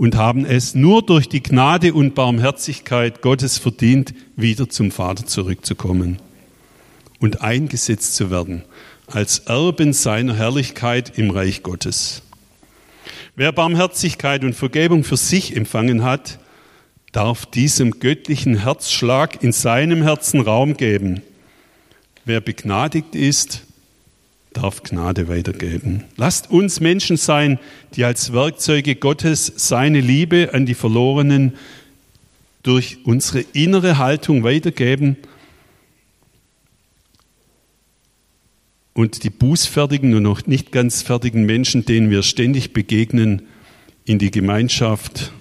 und 0.00 0.16
haben 0.16 0.46
es 0.46 0.74
nur 0.74 1.02
durch 1.02 1.28
die 1.28 1.42
Gnade 1.42 1.92
und 1.92 2.14
Barmherzigkeit 2.14 3.20
Gottes 3.20 3.58
verdient, 3.58 4.14
wieder 4.34 4.66
zum 4.70 4.90
Vater 4.90 5.26
zurückzukommen 5.26 6.16
und 7.18 7.42
eingesetzt 7.42 8.14
zu 8.14 8.30
werden 8.30 8.64
als 9.08 9.40
Erben 9.40 9.92
seiner 9.92 10.34
Herrlichkeit 10.34 11.18
im 11.18 11.30
Reich 11.30 11.62
Gottes. 11.62 12.22
Wer 13.36 13.52
Barmherzigkeit 13.52 14.42
und 14.42 14.54
Vergebung 14.54 15.04
für 15.04 15.18
sich 15.18 15.54
empfangen 15.54 16.02
hat, 16.02 16.38
darf 17.12 17.44
diesem 17.44 18.00
göttlichen 18.00 18.62
Herzschlag 18.62 19.44
in 19.44 19.52
seinem 19.52 20.00
Herzen 20.02 20.40
Raum 20.40 20.78
geben. 20.78 21.20
Wer 22.24 22.40
begnadigt 22.40 23.14
ist, 23.14 23.66
darf 24.52 24.82
Gnade 24.82 25.28
weitergeben. 25.28 26.04
Lasst 26.16 26.50
uns 26.50 26.80
Menschen 26.80 27.16
sein, 27.16 27.58
die 27.94 28.04
als 28.04 28.32
Werkzeuge 28.32 28.96
Gottes 28.96 29.52
seine 29.56 30.00
Liebe 30.00 30.50
an 30.52 30.66
die 30.66 30.74
Verlorenen 30.74 31.54
durch 32.62 32.98
unsere 33.04 33.40
innere 33.52 33.98
Haltung 33.98 34.42
weitergeben 34.42 35.16
und 38.92 39.24
die 39.24 39.30
bußfertigen 39.30 40.14
und 40.14 40.22
noch 40.24 40.46
nicht 40.46 40.72
ganz 40.72 41.02
fertigen 41.02 41.46
Menschen, 41.46 41.84
denen 41.84 42.10
wir 42.10 42.22
ständig 42.22 42.72
begegnen, 42.72 43.42
in 44.04 44.18
die 44.18 44.30
Gemeinschaft 44.30 45.32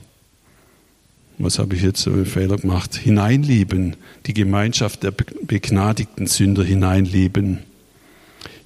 was 1.40 1.58
habe 1.58 1.74
ich 1.76 1.82
jetzt 1.82 2.02
so 2.02 2.12
einen 2.12 2.26
Fehler 2.26 2.58
gemacht, 2.58 2.96
hineinlieben, 2.96 3.96
die 4.26 4.34
Gemeinschaft 4.34 5.04
der 5.04 5.12
begnadigten 5.12 6.28
Sünder 6.28 6.66
hineinlieben, 6.66 7.60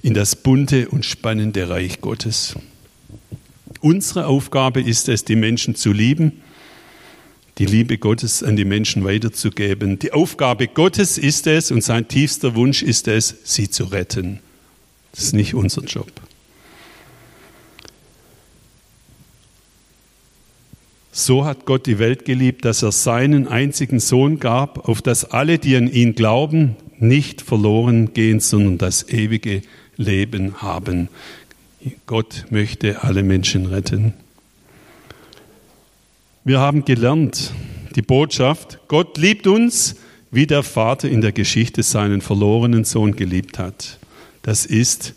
in 0.04 0.12
das 0.12 0.36
bunte 0.36 0.90
und 0.90 1.06
spannende 1.06 1.70
Reich 1.70 2.02
Gottes. 2.02 2.56
Unsere 3.80 4.26
Aufgabe 4.26 4.82
ist 4.82 5.08
es, 5.08 5.24
die 5.24 5.34
Menschen 5.34 5.76
zu 5.76 5.92
lieben, 5.92 6.42
die 7.56 7.64
Liebe 7.64 7.96
Gottes 7.96 8.42
an 8.42 8.54
die 8.54 8.66
Menschen 8.66 9.02
weiterzugeben. 9.02 9.98
Die 9.98 10.12
Aufgabe 10.12 10.68
Gottes 10.68 11.16
ist 11.16 11.46
es 11.46 11.70
und 11.70 11.82
sein 11.82 12.06
tiefster 12.06 12.54
Wunsch 12.54 12.82
ist 12.82 13.08
es, 13.08 13.34
sie 13.44 13.70
zu 13.70 13.84
retten. 13.84 14.40
Das 15.12 15.24
ist 15.24 15.32
nicht 15.32 15.54
unser 15.54 15.82
Job. 15.84 16.12
So 21.12 21.46
hat 21.46 21.64
Gott 21.64 21.86
die 21.86 21.98
Welt 21.98 22.26
geliebt, 22.26 22.66
dass 22.66 22.82
er 22.82 22.92
seinen 22.92 23.48
einzigen 23.48 24.00
Sohn 24.00 24.38
gab, 24.38 24.86
auf 24.86 25.00
dass 25.00 25.24
alle, 25.24 25.58
die 25.58 25.76
an 25.76 25.90
ihn 25.90 26.14
glauben, 26.14 26.76
nicht 26.98 27.40
verloren 27.40 28.12
gehen, 28.12 28.40
sondern 28.40 28.76
das 28.76 29.08
ewige 29.08 29.54
Leben 29.54 29.83
haben. 30.62 31.08
Gott 32.06 32.46
möchte 32.50 33.02
alle 33.02 33.22
Menschen 33.22 33.66
retten. 33.66 34.14
Wir 36.44 36.60
haben 36.60 36.84
gelernt, 36.84 37.52
die 37.94 38.02
Botschaft, 38.02 38.78
Gott 38.88 39.16
liebt 39.18 39.46
uns, 39.46 39.96
wie 40.30 40.46
der 40.46 40.62
Vater 40.62 41.08
in 41.08 41.20
der 41.20 41.32
Geschichte 41.32 41.82
seinen 41.82 42.20
verlorenen 42.20 42.84
Sohn 42.84 43.14
geliebt 43.14 43.58
hat. 43.58 43.98
Das 44.42 44.66
ist 44.66 45.14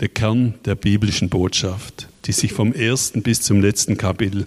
der 0.00 0.08
Kern 0.08 0.54
der 0.64 0.74
biblischen 0.74 1.28
Botschaft, 1.28 2.08
die 2.24 2.32
sich 2.32 2.52
vom 2.52 2.72
ersten 2.72 3.22
bis 3.22 3.42
zum 3.42 3.60
letzten 3.60 3.96
Kapitel 3.96 4.46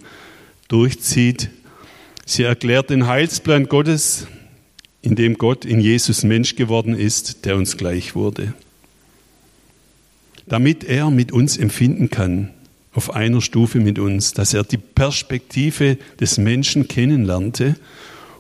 durchzieht. 0.68 1.50
Sie 2.26 2.44
erklärt 2.44 2.90
den 2.90 3.08
Heilsplan 3.08 3.68
Gottes, 3.68 4.28
in 5.04 5.16
dem 5.16 5.38
Gott 5.38 5.66
in 5.66 5.80
Jesus 5.80 6.24
Mensch 6.24 6.56
geworden 6.56 6.96
ist, 6.96 7.46
der 7.46 7.58
uns 7.58 7.78
gleich 7.78 8.16
wurde. 8.16 8.54
Damit 10.48 10.84
er 10.84 11.12
mit 11.12 11.32
uns 11.32 11.58
empfinden 11.58 12.10
kann, 12.10 12.50
auf 12.94 13.14
einer 13.14 13.42
Stufe 13.42 13.80
mit 13.80 14.00
uns, 14.00 14.34
dass 14.34 14.54
er 14.54 14.64
die 14.64 14.78
Perspektive 14.78 15.98
des 16.20 16.38
Menschen 16.38 16.88
kennenlernte 16.88 17.76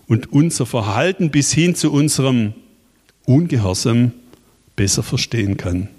und 0.08 0.32
unser 0.32 0.66
Verhalten 0.66 1.32
bis 1.32 1.52
hin 1.52 1.76
zu 1.76 1.92
unserem 1.92 2.54
Ungehorsam 3.26 4.12
besser 4.76 5.04
verstehen 5.04 5.58
kann. 5.58 5.90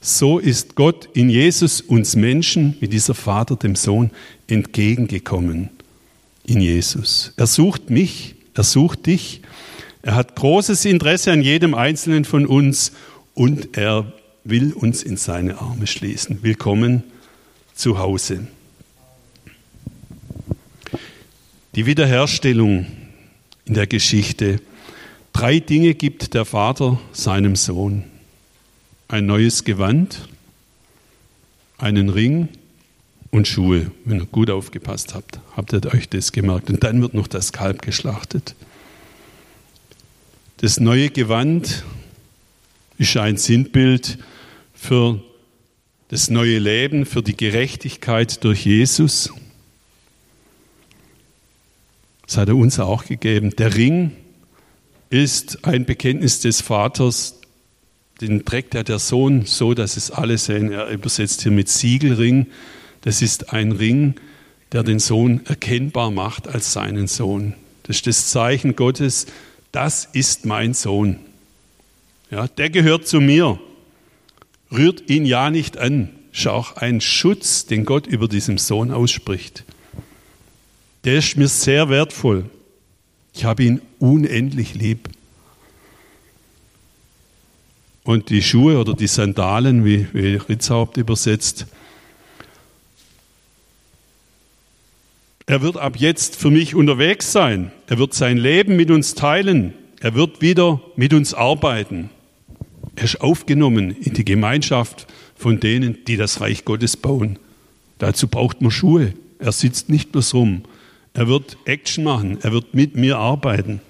So 0.00 0.38
ist 0.38 0.74
Gott 0.74 1.08
in 1.14 1.30
Jesus 1.30 1.80
uns 1.80 2.14
Menschen, 2.14 2.76
wie 2.80 2.88
dieser 2.88 3.14
Vater 3.14 3.56
dem 3.56 3.74
Sohn, 3.74 4.10
entgegengekommen. 4.48 5.70
In 6.44 6.60
Jesus. 6.60 7.32
Er 7.36 7.46
sucht 7.46 7.90
mich, 7.90 8.34
er 8.54 8.64
sucht 8.64 9.06
dich. 9.06 9.42
Er 10.02 10.14
hat 10.14 10.36
großes 10.36 10.84
Interesse 10.84 11.32
an 11.32 11.42
jedem 11.42 11.74
Einzelnen 11.74 12.24
von 12.24 12.46
uns 12.46 12.92
und 13.34 13.76
er 13.76 14.12
will 14.44 14.72
uns 14.72 15.02
in 15.02 15.16
seine 15.16 15.58
Arme 15.58 15.86
schließen. 15.86 16.42
Willkommen 16.42 17.02
zu 17.74 17.98
Hause. 17.98 18.46
Die 21.74 21.86
Wiederherstellung 21.86 22.86
in 23.64 23.74
der 23.74 23.86
Geschichte. 23.86 24.60
Drei 25.32 25.58
Dinge 25.58 25.94
gibt 25.94 26.34
der 26.34 26.44
Vater 26.44 27.00
seinem 27.12 27.56
Sohn. 27.56 28.04
Ein 29.08 29.26
neues 29.26 29.64
Gewand, 29.64 30.28
einen 31.76 32.08
Ring 32.08 32.48
und 33.30 33.48
Schuhe. 33.48 33.90
Wenn 34.04 34.20
ihr 34.20 34.26
gut 34.26 34.50
aufgepasst 34.50 35.14
habt, 35.14 35.40
habt 35.56 35.72
ihr 35.72 35.84
euch 35.92 36.08
das 36.08 36.32
gemerkt. 36.32 36.70
Und 36.70 36.82
dann 36.84 37.02
wird 37.02 37.14
noch 37.14 37.26
das 37.26 37.52
Kalb 37.52 37.82
geschlachtet. 37.82 38.54
Das 40.60 40.80
neue 40.80 41.08
Gewand 41.10 41.84
ist 42.98 43.16
ein 43.16 43.36
Sinnbild 43.36 44.18
für 44.74 45.22
das 46.08 46.30
neue 46.30 46.58
Leben, 46.58 47.06
für 47.06 47.22
die 47.22 47.36
Gerechtigkeit 47.36 48.42
durch 48.42 48.66
Jesus. 48.66 49.32
Das 52.26 52.38
hat 52.38 52.48
er 52.48 52.56
uns 52.56 52.80
auch 52.80 53.04
gegeben. 53.04 53.54
Der 53.54 53.76
Ring 53.76 54.16
ist 55.10 55.64
ein 55.64 55.84
Bekenntnis 55.84 56.40
des 56.40 56.60
Vaters, 56.60 57.36
den 58.20 58.44
trägt 58.44 58.74
ja 58.74 58.82
der 58.82 58.98
Sohn 58.98 59.46
so, 59.46 59.74
dass 59.74 59.96
es 59.96 60.10
alle 60.10 60.38
sehen. 60.38 60.72
Er 60.72 60.88
übersetzt 60.88 61.42
hier 61.42 61.52
mit 61.52 61.68
Siegelring. 61.68 62.48
Das 63.02 63.22
ist 63.22 63.52
ein 63.52 63.70
Ring, 63.70 64.16
der 64.72 64.82
den 64.82 64.98
Sohn 64.98 65.40
erkennbar 65.46 66.10
macht 66.10 66.48
als 66.48 66.72
seinen 66.72 67.06
Sohn. 67.06 67.54
Das 67.84 67.98
ist 67.98 68.08
das 68.08 68.30
Zeichen 68.32 68.74
Gottes, 68.74 69.26
das 69.72 70.08
ist 70.12 70.46
mein 70.46 70.74
Sohn. 70.74 71.18
Ja, 72.30 72.48
der 72.48 72.70
gehört 72.70 73.06
zu 73.06 73.20
mir. 73.20 73.58
Rührt 74.70 75.08
ihn 75.08 75.24
ja 75.24 75.50
nicht 75.50 75.78
an. 75.78 76.10
Ist 76.32 76.46
auch 76.46 76.76
ein 76.76 77.00
Schutz, 77.00 77.66
den 77.66 77.84
Gott 77.84 78.06
über 78.06 78.28
diesem 78.28 78.58
Sohn 78.58 78.90
ausspricht 78.90 79.64
der 81.08 81.20
ist 81.20 81.38
mir 81.38 81.48
sehr 81.48 81.88
wertvoll. 81.88 82.44
Ich 83.32 83.44
habe 83.46 83.62
ihn 83.62 83.80
unendlich 83.98 84.74
lieb. 84.74 85.08
Und 88.04 88.30
die 88.30 88.42
Schuhe 88.42 88.78
oder 88.78 88.94
die 88.94 89.06
Sandalen, 89.06 89.86
wie, 89.86 90.06
wie 90.12 90.36
Ritzhaupt 90.36 90.96
übersetzt, 90.98 91.66
er 95.48 95.62
wird 95.62 95.78
ab 95.78 95.96
jetzt 95.96 96.36
für 96.36 96.50
mich 96.50 96.74
unterwegs 96.74 97.32
sein. 97.32 97.72
Er 97.86 97.98
wird 97.98 98.12
sein 98.12 98.36
Leben 98.36 98.76
mit 98.76 98.90
uns 98.90 99.14
teilen. 99.14 99.72
Er 99.98 100.14
wird 100.14 100.42
wieder 100.42 100.82
mit 100.94 101.14
uns 101.14 101.32
arbeiten. 101.32 102.10
Er 102.96 103.04
ist 103.04 103.22
aufgenommen 103.22 103.96
in 103.98 104.12
die 104.12 104.26
Gemeinschaft 104.26 105.06
von 105.34 105.58
denen, 105.58 106.04
die 106.06 106.18
das 106.18 106.42
Reich 106.42 106.66
Gottes 106.66 106.98
bauen. 106.98 107.38
Dazu 107.96 108.28
braucht 108.28 108.60
man 108.60 108.70
Schuhe. 108.70 109.14
Er 109.38 109.52
sitzt 109.52 109.88
nicht 109.88 110.12
bloß 110.12 110.34
rum, 110.34 110.64
er 111.14 111.28
wird 111.28 111.56
Action 111.64 112.04
machen. 112.04 112.38
Er 112.42 112.52
wird 112.52 112.74
mit 112.74 112.94
mir 112.94 113.16
arbeiten. 113.16 113.80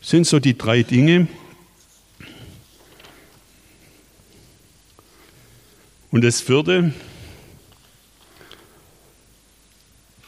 Das 0.00 0.10
sind 0.10 0.28
so 0.28 0.38
die 0.38 0.56
drei 0.56 0.84
Dinge. 0.84 1.26
Und 6.12 6.22
das 6.22 6.40
vierte, 6.40 6.92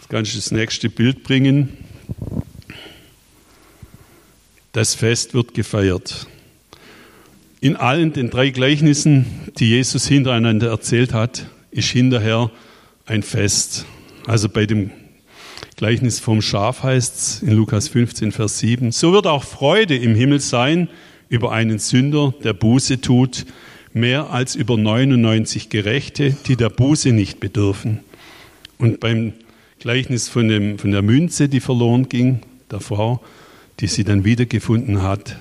kann 0.09 0.25
ich 0.25 0.35
das 0.35 0.51
nächste 0.51 0.91
Bild 0.91 1.23
bringen. 1.23 1.71
Das 4.73 4.95
Fest 4.95 5.35
wird 5.35 5.55
gefeiert. 5.55 6.27
In 7.61 7.77
allen 7.77 8.13
den 8.13 8.29
drei 8.29 8.51
Gleichnissen, 8.51 9.25
die 9.59 9.69
Jesus 9.69 10.07
hintereinander 10.07 10.69
erzählt 10.69 11.15
hat, 11.15 11.47
ist 11.71 11.89
hinterher 11.89 12.51
ein 13.07 13.23
Fest. 13.23 13.87
Also 14.27 14.49
bei 14.49 14.67
dem 14.67 14.91
Gleichnis 15.77 16.21
vom 16.21 16.43
Schaf 16.43 16.83
heißt 16.83 17.17
es 17.17 17.43
in 17.43 17.53
Lukas 17.53 17.89
15, 17.89 18.33
Vers 18.33 18.59
7. 18.59 18.93
So 18.93 19.13
wird 19.13 19.27
auch 19.27 19.45
Freude 19.45 19.97
im 19.97 20.15
Himmel 20.15 20.41
sein 20.41 20.89
über 21.29 21.53
einen 21.53 21.79
Sünder, 21.79 22.35
der 22.45 22.53
Buße 22.53 23.01
tut, 23.01 23.47
mehr 23.93 24.31
als 24.31 24.55
über 24.57 24.77
99 24.77 25.71
Gerechte, 25.71 26.37
die 26.47 26.57
der 26.57 26.69
Buße 26.69 27.13
nicht 27.13 27.41
bedürfen. 27.41 28.01
Und 28.77 29.01
beim 29.01 29.33
Gleichnis 29.85 30.29
von, 30.29 30.49
dem, 30.49 30.79
von 30.79 30.91
der 30.93 31.03
Münze, 31.03 31.49
die 31.49 31.61
verloren 31.61 32.09
ging, 32.09 32.41
der 32.71 32.81
Frau, 32.81 33.23
die 33.81 33.87
sie 33.87 34.03
dann 34.03 34.25
wiedergefunden 34.25 35.03
hat, 35.03 35.37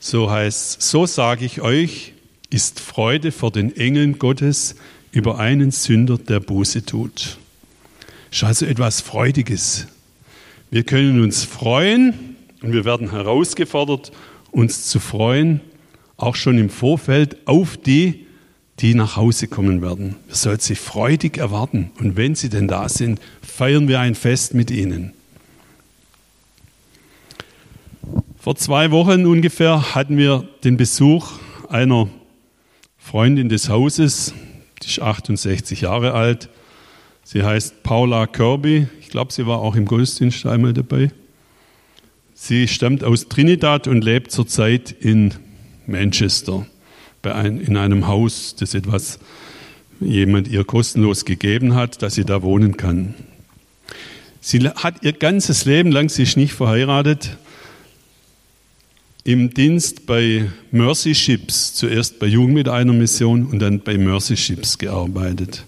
so 0.00 0.28
heißt 0.28 0.82
so 0.82 1.06
sage 1.06 1.44
ich 1.44 1.60
euch, 1.60 2.12
ist 2.50 2.80
Freude 2.80 3.30
vor 3.30 3.52
den 3.52 3.74
Engeln 3.76 4.18
Gottes 4.18 4.74
über 5.12 5.38
einen 5.38 5.70
Sünder, 5.70 6.18
der 6.18 6.40
Buße 6.40 6.84
tut 6.84 7.38
ist 8.30 8.44
also 8.44 8.66
etwas 8.66 9.00
Freudiges. 9.00 9.86
Wir 10.70 10.84
können 10.84 11.20
uns 11.22 11.44
freuen 11.44 12.36
und 12.62 12.72
wir 12.72 12.84
werden 12.84 13.10
herausgefordert, 13.10 14.12
uns 14.50 14.88
zu 14.88 15.00
freuen, 15.00 15.60
auch 16.16 16.34
schon 16.34 16.58
im 16.58 16.70
Vorfeld 16.70 17.46
auf 17.46 17.76
die, 17.76 18.26
die 18.80 18.94
nach 18.94 19.16
Hause 19.16 19.48
kommen 19.48 19.82
werden. 19.82 20.16
Wir 20.26 20.36
sollten 20.36 20.62
sie 20.62 20.74
freudig 20.74 21.38
erwarten 21.38 21.90
und 21.98 22.16
wenn 22.16 22.34
sie 22.34 22.48
denn 22.48 22.68
da 22.68 22.88
sind, 22.88 23.20
feiern 23.42 23.88
wir 23.88 24.00
ein 24.00 24.14
Fest 24.14 24.54
mit 24.54 24.70
ihnen. 24.70 25.12
Vor 28.38 28.56
zwei 28.56 28.90
Wochen 28.90 29.26
ungefähr 29.26 29.94
hatten 29.94 30.16
wir 30.16 30.48
den 30.64 30.76
Besuch 30.76 31.32
einer 31.68 32.08
Freundin 32.98 33.48
des 33.48 33.68
Hauses, 33.68 34.32
die 34.82 34.88
ist 34.88 35.00
68 35.00 35.82
Jahre 35.82 36.14
alt, 36.14 36.48
Sie 37.32 37.44
heißt 37.44 37.84
Paula 37.84 38.26
Kirby. 38.26 38.88
Ich 39.00 39.08
glaube, 39.08 39.32
sie 39.32 39.46
war 39.46 39.60
auch 39.60 39.76
im 39.76 39.84
Gottesdienst 39.84 40.46
einmal 40.46 40.72
dabei. 40.72 41.12
Sie 42.34 42.66
stammt 42.66 43.04
aus 43.04 43.28
Trinidad 43.28 43.86
und 43.86 44.02
lebt 44.02 44.32
zurzeit 44.32 44.90
in 44.90 45.34
Manchester, 45.86 46.66
in 47.22 47.76
einem 47.76 48.06
Haus, 48.06 48.56
das 48.58 48.74
etwas 48.74 49.18
jemand 50.00 50.48
ihr 50.48 50.64
kostenlos 50.64 51.24
gegeben 51.24 51.74
hat, 51.74 52.02
dass 52.02 52.14
sie 52.14 52.24
da 52.24 52.42
wohnen 52.42 52.76
kann. 52.76 53.14
Sie 54.40 54.60
hat 54.60 55.02
ihr 55.02 55.12
ganzes 55.12 55.66
Leben 55.66 55.92
lang, 55.92 56.06
ist 56.06 56.36
nicht 56.36 56.54
verheiratet, 56.54 57.36
im 59.24 59.52
Dienst 59.52 60.06
bei 60.06 60.50
Mercy 60.70 61.14
Ships, 61.14 61.74
zuerst 61.74 62.18
bei 62.18 62.26
Jugend 62.26 62.54
mit 62.54 62.68
einer 62.68 62.94
Mission 62.94 63.46
und 63.46 63.58
dann 63.58 63.80
bei 63.80 63.98
Mercy 63.98 64.36
Ships 64.36 64.78
gearbeitet. 64.78 65.64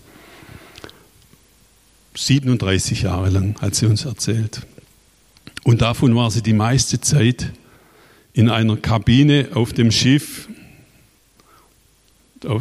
37 2.15 3.03
Jahre 3.03 3.29
lang, 3.31 3.61
hat 3.61 3.75
sie 3.75 3.87
uns 3.87 4.05
erzählt. 4.05 4.63
Und 5.65 5.83
davon 5.83 6.15
war 6.15 6.31
sie 6.31 6.43
die 6.43 6.53
meiste 6.55 7.01
Zeit 7.01 7.53
in 8.33 8.49
einer 8.49 8.77
Kabine 8.77 9.49
auf 9.55 9.73
dem 9.73 9.91
Schiff. 9.91 10.49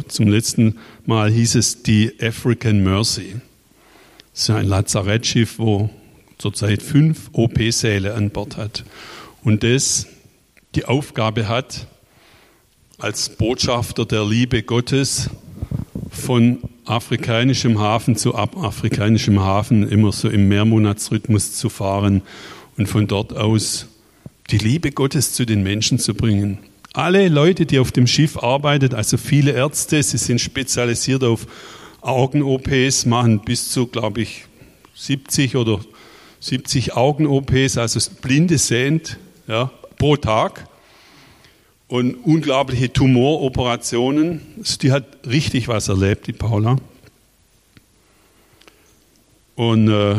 Zum 0.08 0.28
letzten 0.28 0.78
Mal 1.06 1.30
hieß 1.30 1.56
es 1.56 1.82
die 1.82 2.12
African 2.20 2.82
Mercy. 2.82 3.36
Das 4.32 4.42
ist 4.42 4.50
ein 4.50 4.66
Lazarettschiff, 4.66 5.58
wo 5.58 5.90
zurzeit 6.38 6.82
fünf 6.82 7.30
OP-Säle 7.32 8.14
an 8.14 8.30
Bord 8.30 8.56
hat. 8.56 8.84
Und 9.42 9.62
das 9.62 10.06
die 10.74 10.84
Aufgabe 10.84 11.48
hat, 11.48 11.86
als 12.98 13.30
Botschafter 13.30 14.06
der 14.06 14.24
Liebe 14.24 14.62
Gottes 14.62 15.30
von 16.10 16.58
afrikanischem 16.84 17.78
Hafen 17.78 18.16
zu 18.16 18.34
afrikanischem 18.34 19.40
Hafen 19.40 19.88
immer 19.88 20.12
so 20.12 20.28
im 20.28 20.48
Mehrmonatsrhythmus 20.48 21.54
zu 21.54 21.68
fahren 21.68 22.22
und 22.76 22.86
von 22.86 23.06
dort 23.06 23.36
aus 23.36 23.86
die 24.50 24.58
Liebe 24.58 24.92
Gottes 24.92 25.32
zu 25.32 25.44
den 25.44 25.62
Menschen 25.62 25.98
zu 25.98 26.14
bringen. 26.14 26.58
Alle 26.94 27.28
Leute, 27.28 27.64
die 27.64 27.78
auf 27.78 27.90
dem 27.90 28.06
Schiff 28.06 28.36
arbeiten, 28.36 28.94
also 28.94 29.16
viele 29.16 29.52
Ärzte, 29.52 30.02
sie 30.02 30.18
sind 30.18 30.40
spezialisiert 30.40 31.24
auf 31.24 31.46
Augen-OPs, 32.02 33.06
machen 33.06 33.40
bis 33.40 33.70
zu, 33.70 33.86
glaube 33.86 34.20
ich, 34.20 34.44
70 34.94 35.56
oder 35.56 35.80
70 36.40 36.94
Augen-OPs, 36.94 37.78
also 37.78 37.98
blinde 38.20 38.58
sehend, 38.58 39.16
ja, 39.46 39.70
pro 39.96 40.16
Tag. 40.16 40.68
Und 41.88 42.14
unglaubliche 42.14 42.92
Tumoroperationen. 42.92 44.40
Also 44.58 44.78
die 44.78 44.92
hat 44.92 45.04
richtig 45.26 45.68
was 45.68 45.88
erlebt, 45.88 46.26
die 46.26 46.32
Paula. 46.32 46.76
Und 49.56 49.88
äh, 49.88 50.16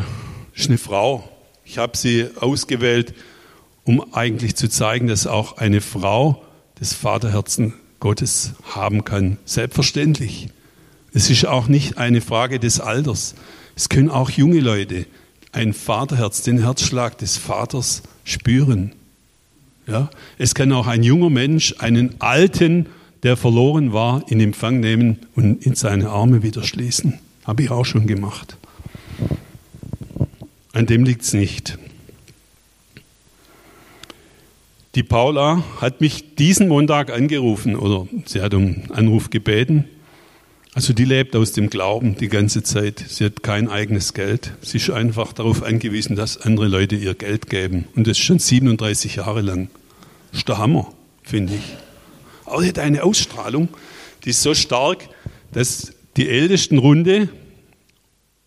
ist 0.55 0.69
eine 0.69 0.77
Frau. 0.77 1.27
Ich 1.65 1.77
habe 1.77 1.97
sie 1.97 2.27
ausgewählt, 2.39 3.13
um 3.85 4.13
eigentlich 4.13 4.55
zu 4.55 4.69
zeigen, 4.69 5.07
dass 5.07 5.27
auch 5.27 5.57
eine 5.57 5.81
Frau 5.81 6.42
das 6.79 6.93
Vaterherzen 6.93 7.73
Gottes 7.99 8.53
haben 8.63 9.05
kann. 9.05 9.37
Selbstverständlich. 9.45 10.49
Es 11.13 11.29
ist 11.29 11.45
auch 11.45 11.67
nicht 11.67 11.97
eine 11.97 12.21
Frage 12.21 12.59
des 12.59 12.79
Alters. 12.79 13.35
Es 13.75 13.89
können 13.89 14.09
auch 14.09 14.29
junge 14.29 14.59
Leute 14.59 15.05
ein 15.51 15.73
Vaterherz, 15.73 16.41
den 16.41 16.59
Herzschlag 16.59 17.17
des 17.19 17.37
Vaters 17.37 18.01
spüren. 18.23 18.91
Ja? 19.87 20.09
Es 20.37 20.55
kann 20.55 20.71
auch 20.71 20.87
ein 20.87 21.03
junger 21.03 21.29
Mensch 21.29 21.75
einen 21.79 22.19
Alten, 22.19 22.87
der 23.21 23.37
verloren 23.37 23.93
war, 23.93 24.25
in 24.27 24.39
Empfang 24.39 24.79
nehmen 24.79 25.19
und 25.35 25.65
in 25.65 25.75
seine 25.75 26.09
Arme 26.09 26.43
wieder 26.43 26.63
schließen. 26.63 27.19
Habe 27.45 27.63
ich 27.63 27.71
auch 27.71 27.85
schon 27.85 28.07
gemacht. 28.07 28.57
An 30.73 30.87
dem 30.87 31.03
liegt 31.03 31.21
es 31.21 31.33
nicht. 31.33 31.77
Die 34.95 35.01
Paula 35.01 35.63
hat 35.81 36.01
mich 36.01 36.35
diesen 36.35 36.67
Montag 36.67 37.11
angerufen 37.11 37.75
oder 37.75 38.07
sie 38.25 38.41
hat 38.41 38.53
um 38.53 38.83
Anruf 38.89 39.31
gebeten. 39.31 39.85
Also 40.75 40.93
die 40.93 41.05
lebt 41.05 41.35
aus 41.35 41.51
dem 41.51 41.71
Glauben 41.71 42.15
die 42.15 42.27
ganze 42.27 42.61
Zeit. 42.61 43.03
Sie 43.07 43.25
hat 43.25 43.41
kein 43.41 43.69
eigenes 43.69 44.13
Geld. 44.13 44.53
Sie 44.61 44.77
ist 44.77 44.91
einfach 44.91 45.33
darauf 45.33 45.63
angewiesen, 45.63 46.15
dass 46.15 46.37
andere 46.37 46.67
Leute 46.67 46.95
ihr 46.95 47.15
Geld 47.15 47.49
geben. 47.49 47.85
Und 47.95 48.05
das 48.05 48.19
schon 48.19 48.37
37 48.37 49.15
Jahre 49.15 49.41
lang. 49.41 49.69
Das 50.29 50.41
ist 50.41 50.47
der 50.47 50.59
Hammer, 50.59 50.93
finde 51.23 51.55
ich. 51.55 51.75
Aber 52.45 52.61
sie 52.61 52.69
hat 52.69 52.77
eine 52.77 53.01
Ausstrahlung, 53.01 53.69
die 54.25 54.29
ist 54.29 54.43
so 54.43 54.53
stark, 54.53 55.09
dass 55.53 55.91
die 56.17 56.29
ältesten 56.29 56.77
Runde, 56.77 57.29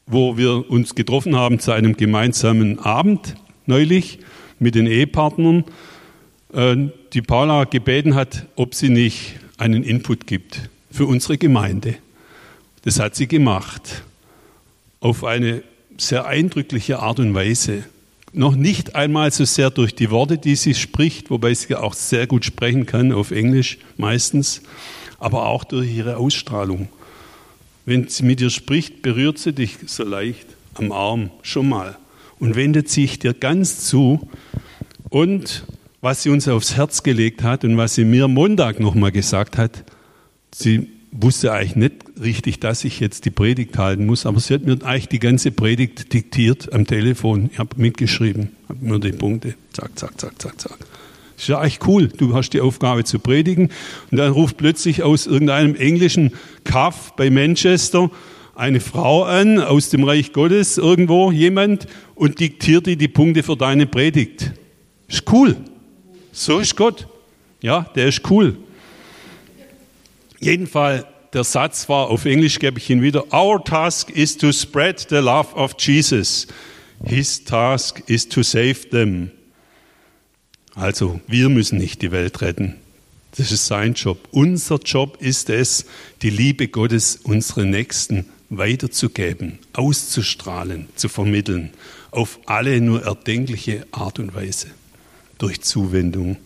wo 0.07 0.37
wir 0.37 0.71
uns 0.71 0.95
getroffen 0.95 1.35
haben 1.35 1.59
zu 1.59 1.73
einem 1.73 1.97
gemeinsamen 1.97 2.79
Abend 2.79 3.35
neulich 3.67 4.21
mit 4.61 4.77
den 4.77 4.87
Ehepartnern, 4.87 5.65
die 6.53 7.23
Paula 7.23 7.65
gebeten 7.65 8.15
hat, 8.15 8.47
ob 8.57 8.75
sie 8.75 8.89
nicht 8.89 9.35
einen 9.59 9.83
Input 9.83 10.27
gibt 10.27 10.71
für 10.91 11.07
unsere 11.07 11.39
Gemeinde. 11.39 11.97
Das 12.83 13.01
hat 13.01 13.17
sie 13.17 13.27
gemacht. 13.27 14.05
Auf 15.01 15.25
eine 15.25 15.63
sehr 15.99 16.27
eindrückliche 16.27 17.01
Art 17.01 17.19
und 17.19 17.35
Weise. 17.35 17.85
Noch 18.33 18.55
nicht 18.55 18.95
einmal 18.95 19.31
so 19.33 19.45
sehr 19.45 19.71
durch 19.71 19.95
die 19.95 20.11
Worte, 20.11 20.39
die 20.39 20.57
sie 20.57 20.75
spricht, 20.75 21.31
wobei 21.31 21.55
sie 21.55 21.75
auch 21.75 21.95
sehr 21.95 22.27
gut 22.27 22.45
sprechen 22.45 22.87
kann, 22.87 23.13
auf 23.13 23.31
Englisch 23.31 23.79
meistens, 23.97 24.63
aber 25.19 25.47
auch 25.47 25.65
durch 25.65 25.91
ihre 25.91 26.17
Ausstrahlung. 26.17 26.89
Wenn 27.87 28.09
sie 28.09 28.25
mit 28.25 28.41
dir 28.41 28.51
spricht, 28.51 29.03
berührt 29.03 29.39
sie 29.39 29.53
dich 29.53 29.79
so 29.87 30.05
leicht 30.05 30.47
am 30.75 30.93
Arm 30.93 31.31
schon 31.43 31.69
mal 31.69 31.97
und 32.39 32.57
wendet 32.57 32.89
sich 32.91 33.19
dir 33.19 33.33
ganz 33.33 33.85
zu 33.85 34.29
und 35.09 35.65
was 36.07 36.23
sie 36.23 36.31
uns 36.31 36.47
aufs 36.47 36.77
Herz 36.77 37.03
gelegt 37.03 37.43
hat 37.43 37.65
und 37.65 37.77
was 37.77 37.97
sie 37.97 38.05
mir 38.05 38.29
Montag 38.29 38.79
nochmal 38.79 39.11
gesagt 39.11 39.59
hat. 39.59 39.83
Sie 40.55 40.87
wusste 41.11 41.53
eigentlich 41.53 41.75
nicht 41.75 41.95
richtig, 42.23 42.61
dass 42.61 42.85
ich 42.85 43.01
jetzt 43.01 43.25
die 43.25 43.33
Predigt 43.33 43.77
halten 43.77 44.07
muss, 44.07 44.25
aber 44.25 44.39
sie 44.39 44.55
hat 44.55 44.63
mir 44.63 44.79
eigentlich 44.85 45.09
die 45.09 45.19
ganze 45.19 45.51
Predigt 45.51 46.13
diktiert 46.13 46.73
am 46.73 46.87
Telefon. 46.87 47.51
Ich 47.53 47.59
habe 47.59 47.71
mitgeschrieben, 47.77 48.51
habe 48.69 48.85
mir 48.85 49.01
die 49.01 49.11
Punkte, 49.11 49.55
zack, 49.73 49.99
zack, 49.99 50.21
zack, 50.21 50.41
zack, 50.41 50.61
zack. 50.61 50.79
Ist 51.37 51.49
ja 51.49 51.59
eigentlich 51.59 51.81
cool. 51.89 52.07
Du 52.07 52.35
hast 52.35 52.51
die 52.51 52.61
Aufgabe 52.61 53.03
zu 53.03 53.19
predigen 53.19 53.71
und 54.13 54.19
dann 54.19 54.31
ruft 54.31 54.59
plötzlich 54.59 55.03
aus 55.03 55.27
irgendeinem 55.27 55.75
englischen 55.75 56.35
Kaff 56.63 57.15
bei 57.17 57.31
Manchester 57.31 58.13
eine 58.55 58.79
Frau 58.79 59.25
an, 59.25 59.59
aus 59.59 59.91
dem 59.91 60.05
Reich 60.05 60.33
Gottes 60.33 60.79
irgendwo 60.79 61.33
jemand 61.33 61.89
und 62.15 62.39
diktiert 62.39 62.87
dir 62.87 62.97
die 62.97 63.09
Punkte 63.09 63.43
für 63.43 63.57
deine 63.57 63.87
Predigt. 63.87 64.53
Ist 65.09 65.25
cool. 65.33 65.57
So 66.39 66.59
ist 66.59 66.77
Gott. 66.77 67.09
Ja, 67.63 67.91
der 67.95 68.09
ist 68.09 68.31
cool. 68.31 68.59
Jedenfalls, 70.39 71.07
der 71.33 71.45
Satz 71.45 71.89
war 71.89 72.11
auf 72.11 72.27
Englisch, 72.27 72.59
gebe 72.59 72.79
ich 72.79 72.91
ihn 72.91 73.01
wieder. 73.01 73.33
Our 73.33 73.65
task 73.65 74.11
is 74.11 74.37
to 74.37 74.53
spread 74.53 75.01
the 75.09 75.17
love 75.17 75.55
of 75.55 75.75
Jesus. 75.79 76.47
His 77.03 77.43
task 77.43 78.03
is 78.07 78.29
to 78.29 78.43
save 78.43 78.91
them. 78.91 79.31
Also, 80.75 81.21
wir 81.27 81.49
müssen 81.49 81.79
nicht 81.79 82.03
die 82.03 82.13
Welt 82.13 82.43
retten. 82.43 82.75
Das 83.39 83.51
ist 83.51 83.65
sein 83.65 83.95
Job. 83.95 84.19
Unser 84.31 84.77
Job 84.77 85.17
ist 85.23 85.49
es, 85.49 85.87
die 86.21 86.31
Liebe 86.31 86.69
Gottes 86.69 87.17
unseren 87.17 87.71
Nächsten 87.71 88.27
weiterzugeben, 88.51 89.59
auszustrahlen, 89.73 90.91
zu 90.97 91.09
vermitteln, 91.09 91.71
auf 92.11 92.39
alle 92.45 92.79
nur 92.83 93.05
erdenkliche 93.05 93.87
Art 93.91 94.19
und 94.19 94.35
Weise 94.35 94.69
durch 95.39 95.61
Zuwendung, 95.63 96.37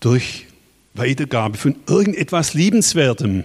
durch 0.00 0.46
Weitergabe 0.94 1.56
von 1.56 1.76
irgendetwas 1.86 2.54
Liebenswertem 2.54 3.44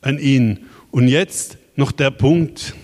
an 0.00 0.18
ihn. 0.18 0.66
Und 0.90 1.08
jetzt 1.08 1.58
noch 1.76 1.92
der 1.92 2.10
Punkt, 2.10 2.74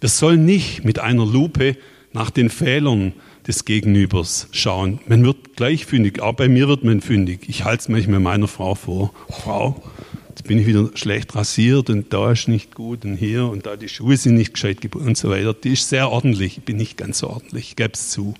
wir 0.00 0.08
sollen 0.08 0.44
nicht 0.44 0.84
mit 0.84 0.98
einer 0.98 1.24
Lupe 1.24 1.76
nach 2.12 2.30
den 2.30 2.50
Fehlern 2.50 3.12
des 3.46 3.64
Gegenübers 3.64 4.48
schauen. 4.50 5.00
Man 5.06 5.24
wird 5.24 5.56
gleich 5.56 5.86
fündig, 5.86 6.20
auch 6.20 6.34
bei 6.34 6.48
mir 6.48 6.68
wird 6.68 6.84
man 6.84 7.00
fündig. 7.00 7.48
Ich 7.48 7.64
halte 7.64 7.82
es 7.82 7.88
manchmal 7.88 8.20
meiner 8.20 8.48
Frau 8.48 8.74
vor. 8.74 9.12
Frau, 9.28 9.82
jetzt 10.28 10.44
bin 10.44 10.58
ich 10.58 10.66
wieder 10.66 10.90
schlecht 10.94 11.34
rasiert 11.34 11.88
und 11.90 12.12
da 12.12 12.32
ist 12.32 12.48
nicht 12.48 12.74
gut 12.74 13.04
und 13.04 13.16
hier 13.16 13.46
und 13.46 13.66
da 13.66 13.76
die 13.76 13.88
Schuhe 13.88 14.16
sind 14.16 14.34
nicht 14.34 14.54
gescheit 14.54 14.78
und 14.94 15.16
so 15.16 15.30
weiter. 15.30 15.54
Die 15.54 15.72
ist 15.72 15.88
sehr 15.88 16.10
ordentlich, 16.10 16.58
ich 16.58 16.64
bin 16.64 16.76
nicht 16.76 16.96
ganz 16.96 17.18
so 17.18 17.30
ordentlich, 17.30 17.70
ich 17.70 17.76
gebe 17.76 17.92
es 17.94 18.10
zu. 18.10 18.34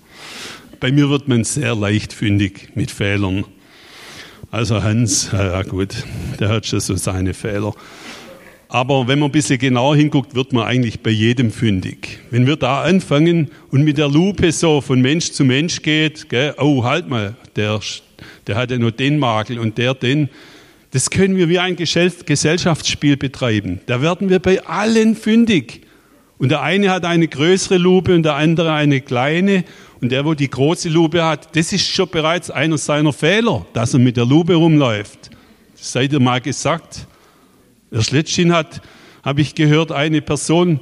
Bei 0.79 0.91
mir 0.91 1.09
wird 1.09 1.27
man 1.27 1.43
sehr 1.43 1.75
leichtfündig 1.75 2.69
mit 2.75 2.91
Fehlern. 2.91 3.45
Also 4.51 4.83
Hans, 4.83 5.29
ja 5.33 5.63
gut, 5.63 6.03
der 6.39 6.49
hat 6.49 6.67
schon 6.67 6.79
so 6.79 6.95
seine 6.95 7.33
Fehler. 7.33 7.73
Aber 8.69 9.07
wenn 9.07 9.17
man 9.17 9.29
ein 9.29 9.31
bisschen 9.31 9.57
genauer 9.57 9.95
hinguckt, 9.95 10.35
wird 10.35 10.53
man 10.53 10.67
eigentlich 10.67 10.99
bei 10.99 11.09
jedem 11.09 11.51
fündig. 11.51 12.19
Wenn 12.29 12.45
wir 12.45 12.57
da 12.57 12.83
anfangen 12.83 13.49
und 13.71 13.83
mit 13.83 13.97
der 13.97 14.07
Lupe 14.07 14.51
so 14.51 14.81
von 14.81 15.01
Mensch 15.01 15.31
zu 15.31 15.45
Mensch 15.45 15.81
geht, 15.81 16.29
gell, 16.29 16.53
oh, 16.57 16.83
halt 16.83 17.07
mal, 17.07 17.35
der, 17.55 17.79
der 18.45 18.55
hat 18.55 18.69
ja 18.69 18.77
nur 18.77 18.91
den 18.91 19.17
Makel 19.17 19.57
und 19.57 19.77
der 19.77 19.95
den, 19.95 20.29
das 20.91 21.09
können 21.09 21.37
wir 21.37 21.49
wie 21.49 21.59
ein 21.59 21.75
Gesellschaftsspiel 21.75 23.17
betreiben. 23.17 23.79
Da 23.87 24.01
werden 24.01 24.29
wir 24.29 24.39
bei 24.39 24.63
allen 24.63 25.15
fündig. 25.15 25.81
Und 26.37 26.49
der 26.49 26.61
eine 26.61 26.91
hat 26.91 27.03
eine 27.03 27.27
größere 27.27 27.77
Lupe 27.77 28.13
und 28.13 28.23
der 28.23 28.35
andere 28.35 28.73
eine 28.73 29.01
kleine. 29.01 29.63
Und 29.99 30.11
der, 30.11 30.25
wo 30.25 30.33
die 30.33 30.49
große 30.49 30.89
Lupe 30.89 31.23
hat, 31.23 31.55
das 31.55 31.73
ist 31.73 31.87
schon 31.87 32.09
bereits 32.09 32.51
einer 32.51 32.77
seiner 32.77 33.13
Fehler, 33.13 33.65
dass 33.73 33.93
er 33.93 33.99
mit 33.99 34.17
der 34.17 34.25
Lupe 34.25 34.55
rumläuft. 34.55 35.31
Das 35.77 35.91
seid 35.91 36.13
ihr 36.13 36.19
mal 36.19 36.41
gesagt. 36.41 37.07
Erst 37.91 38.11
letztens 38.11 38.53
hat, 38.53 38.81
habe 39.23 39.41
ich 39.41 39.55
gehört, 39.55 39.91
eine 39.91 40.21
Person 40.21 40.79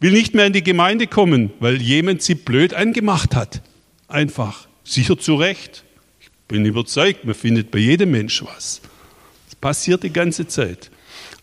will 0.00 0.12
nicht 0.12 0.34
mehr 0.34 0.46
in 0.46 0.52
die 0.52 0.64
Gemeinde 0.64 1.06
kommen, 1.06 1.52
weil 1.60 1.80
jemand 1.80 2.22
sie 2.22 2.34
blöd 2.34 2.74
angemacht 2.74 3.34
hat. 3.34 3.62
Einfach. 4.08 4.66
Sicher 4.84 5.16
zu 5.16 5.36
Recht. 5.36 5.84
Ich 6.20 6.28
bin 6.48 6.64
überzeugt, 6.64 7.24
man 7.24 7.34
findet 7.34 7.70
bei 7.70 7.78
jedem 7.78 8.10
Mensch 8.10 8.42
was. 8.44 8.82
Das 9.46 9.54
passiert 9.54 10.02
die 10.02 10.12
ganze 10.12 10.46
Zeit. 10.48 10.90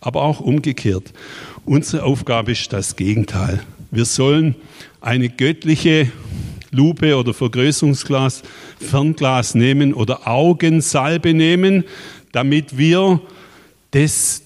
Aber 0.02 0.24
auch 0.24 0.42
umgekehrt. 0.42 1.14
Unsere 1.66 2.04
Aufgabe 2.04 2.52
ist 2.52 2.72
das 2.74 2.96
Gegenteil. 2.96 3.64
Wir 3.92 4.06
sollen 4.06 4.56
eine 5.02 5.30
göttliche 5.30 6.12
Lupe 6.72 7.18
oder 7.18 7.34
Vergrößerungsglas, 7.34 8.44
Fernglas 8.80 9.56
nehmen 9.56 9.94
oder 9.94 10.28
Augensalbe 10.28 11.34
nehmen, 11.34 11.84
damit 12.32 12.78
wir 12.78 13.22
das, 13.92 14.44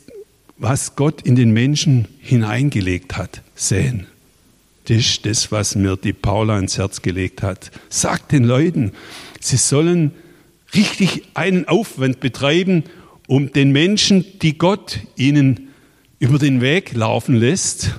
was 0.57 0.95
Gott 0.95 1.21
in 1.23 1.35
den 1.35 1.51
Menschen 1.51 2.07
hineingelegt 2.19 3.17
hat, 3.17 3.41
sehen. 3.55 4.07
Das 4.85 4.97
ist 4.97 5.25
das, 5.25 5.51
was 5.51 5.75
mir 5.75 5.95
die 5.95 6.13
Paula 6.13 6.59
ins 6.59 6.77
Herz 6.77 7.01
gelegt 7.01 7.41
hat. 7.41 7.71
Sagt 7.89 8.31
den 8.31 8.43
Leuten, 8.43 8.91
sie 9.39 9.57
sollen 9.57 10.11
richtig 10.73 11.23
einen 11.33 11.67
Aufwand 11.67 12.19
betreiben, 12.19 12.83
um 13.27 13.51
den 13.53 13.71
Menschen, 13.71 14.25
die 14.41 14.57
Gott 14.57 14.99
ihnen 15.15 15.69
über 16.19 16.37
den 16.37 16.61
Weg 16.61 16.93
laufen 16.93 17.35
lässt, 17.35 17.95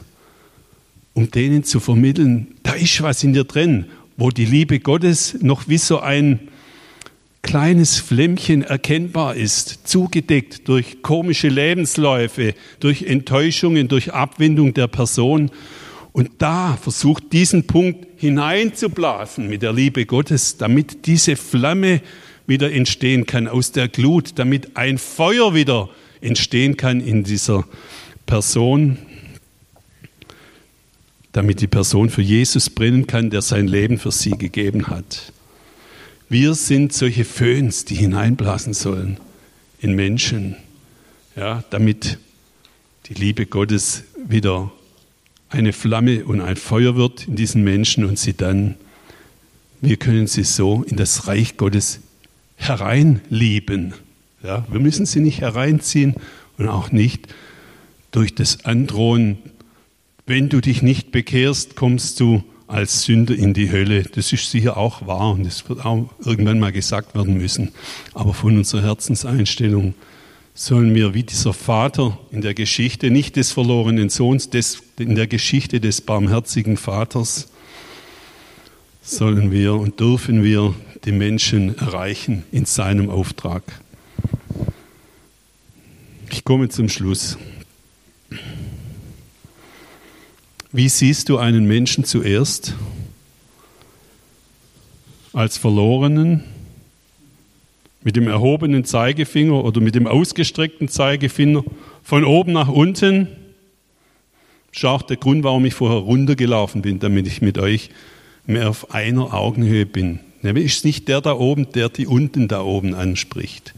um 1.15 1.31
denen 1.31 1.65
zu 1.65 1.81
vermitteln, 1.81 2.49
da 2.63 2.73
ist 2.73 3.03
was 3.03 3.23
in 3.25 3.33
dir 3.33 3.45
drin, 3.45 3.87
wo 4.17 4.31
die 4.31 4.45
Liebe 4.45 4.81
Gottes 4.81 5.39
noch 5.41 5.69
wie 5.69 5.79
so 5.79 6.01
ein 6.01 6.49
kleines 7.43 7.99
Flämmchen 7.99 8.63
erkennbar 8.63 9.37
ist, 9.37 9.87
zugedeckt 9.87 10.67
durch 10.67 11.03
komische 11.03 11.49
Lebensläufe, 11.49 12.55
durch 12.81 13.03
Enttäuschungen, 13.03 13.89
durch 13.89 14.13
Abwendung 14.13 14.73
der 14.75 14.87
Person. 14.87 15.51
Und 16.13 16.31
da 16.39 16.79
versucht 16.81 17.33
diesen 17.33 17.67
Punkt 17.67 18.07
hineinzublasen 18.17 19.49
mit 19.49 19.63
der 19.63 19.73
Liebe 19.73 20.07
Gottes, 20.07 20.57
damit 20.57 21.07
diese 21.07 21.37
Flamme 21.37 22.01
wieder 22.47 22.73
entstehen 22.73 23.27
kann 23.27 23.49
aus 23.49 23.73
der 23.73 23.89
Glut, 23.89 24.39
damit 24.39 24.77
ein 24.77 24.99
Feuer 24.99 25.55
wieder 25.55 25.91
entstehen 26.21 26.77
kann 26.77 27.01
in 27.01 27.25
dieser 27.25 27.65
Person, 28.27 28.99
damit 31.35 31.61
die 31.61 31.67
Person 31.67 32.11
für 32.11 32.23
Jesus 32.23 32.71
brennen 32.71 33.09
kann, 33.09 33.29
der 33.29 33.43
sein 33.43 33.67
Leben 33.67 33.99
für 33.99 34.13
sie 34.13 34.31
gegeben 34.31 34.87
hat. 34.87 35.33
Wir 36.29 36.55
sind 36.55 36.93
solche 36.93 37.25
Föhns, 37.25 37.85
die 37.85 37.97
hineinblasen 37.97 38.73
sollen 38.73 39.19
in 39.81 39.95
Menschen, 39.95 40.55
ja, 41.35 41.65
damit 41.71 42.19
die 43.07 43.15
Liebe 43.15 43.47
Gottes 43.47 44.05
wieder 44.17 44.71
eine 45.49 45.73
Flamme 45.73 46.25
und 46.25 46.41
ein 46.41 46.55
Feuer 46.55 46.95
wird 46.95 47.27
in 47.27 47.35
diesen 47.35 47.65
Menschen 47.65 48.05
und 48.05 48.17
sie 48.17 48.35
dann, 48.35 48.77
wir 49.81 49.97
können 49.97 50.29
sie 50.29 50.45
so 50.45 50.85
in 50.85 50.97
das 50.97 51.27
Reich 51.27 51.57
Gottes 51.57 51.99
hereinlieben. 52.55 53.93
Ja, 54.45 54.65
wir 54.71 54.79
müssen 54.79 55.05
sie 55.05 55.19
nicht 55.19 55.41
hereinziehen 55.41 56.15
und 56.59 56.69
auch 56.69 56.93
nicht 56.93 57.27
durch 58.13 58.37
das 58.37 58.65
Androhen, 58.65 59.39
wenn 60.27 60.49
du 60.49 60.61
dich 60.61 60.83
nicht 60.83 61.13
bekehrst, 61.13 61.77
kommst 61.77 62.21
du 62.21 62.43
als 62.67 63.03
Sünder 63.03 63.35
in 63.35 63.53
die 63.53 63.71
Hölle. 63.71 64.05
Das 64.05 64.33
ist 64.33 64.51
sicher 64.51 64.77
auch 64.77 65.07
wahr 65.07 65.33
und 65.33 65.45
das 65.45 65.69
wird 65.69 65.85
auch 65.85 66.09
irgendwann 66.25 66.59
mal 66.59 66.73
gesagt 66.73 67.15
werden 67.15 67.37
müssen. 67.37 67.73
Aber 68.15 68.33
von 68.33 68.57
unserer 68.57 68.83
Herzenseinstellung 68.83 69.95
sollen 70.55 70.95
wir 70.95 71.15
wie 71.15 71.25
dieser 71.25 71.53
Vater 71.53 72.19
in 72.31 72.41
der 72.41 72.55
Geschichte, 72.55 73.11
nicht 73.11 73.37
des 73.37 73.53
verlorenen 73.53 74.09
Sohns, 74.09 74.49
des, 74.49 74.83
in 74.99 75.15
der 75.15 75.27
Geschichte 75.27 75.81
des 75.81 76.01
barmherzigen 76.01 76.77
Vaters, 76.77 77.49
sollen 79.03 79.51
wir 79.51 79.75
und 79.75 80.01
dürfen 80.01 80.43
wir 80.43 80.75
die 81.05 81.13
Menschen 81.13 81.77
erreichen 81.77 82.45
in 82.51 82.65
seinem 82.65 83.11
Auftrag. 83.11 83.63
Ich 86.31 86.45
komme 86.45 86.71
zum 86.71 86.89
Schluss. 86.89 87.37
Wie 90.77 90.89
siehst 90.89 91.29
du 91.29 91.39
einen 91.39 91.67
Menschen 91.67 92.03
zuerst? 92.03 92.75
Als 95.33 95.57
Verlorenen? 95.57 96.43
Mit 98.03 98.17
dem 98.17 98.27
erhobenen 98.27 98.85
Zeigefinger 98.85 99.63
oder 99.63 99.81
mit 99.81 99.95
dem 99.95 100.09
ausgestreckten 100.09 100.89
Zeigefinger 100.89 101.63
von 102.03 102.25
oben 102.25 102.51
nach 102.51 102.67
unten? 102.67 103.29
Das 104.73 104.79
ist 104.79 104.85
auch 104.85 105.03
der 105.03 105.17
Grund, 105.17 105.45
warum 105.45 105.65
ich 105.65 105.75
vorher 105.75 106.01
runtergelaufen 106.01 106.83
bin, 106.83 106.99
damit 106.99 107.29
ich 107.29 107.41
mit 107.41 107.57
euch 107.57 107.91
mehr 108.45 108.69
auf 108.69 108.93
einer 108.93 109.33
Augenhöhe 109.33 109.87
bin. 109.87 110.19
Nämlich 110.43 110.65
ist 110.65 110.85
nicht 110.85 111.07
der 111.07 111.21
da 111.21 111.35
oben, 111.35 111.71
der 111.71 111.89
die 111.89 112.09
unten 112.09 112.49
da 112.49 112.63
oben 112.63 112.95
anspricht. 112.95 113.75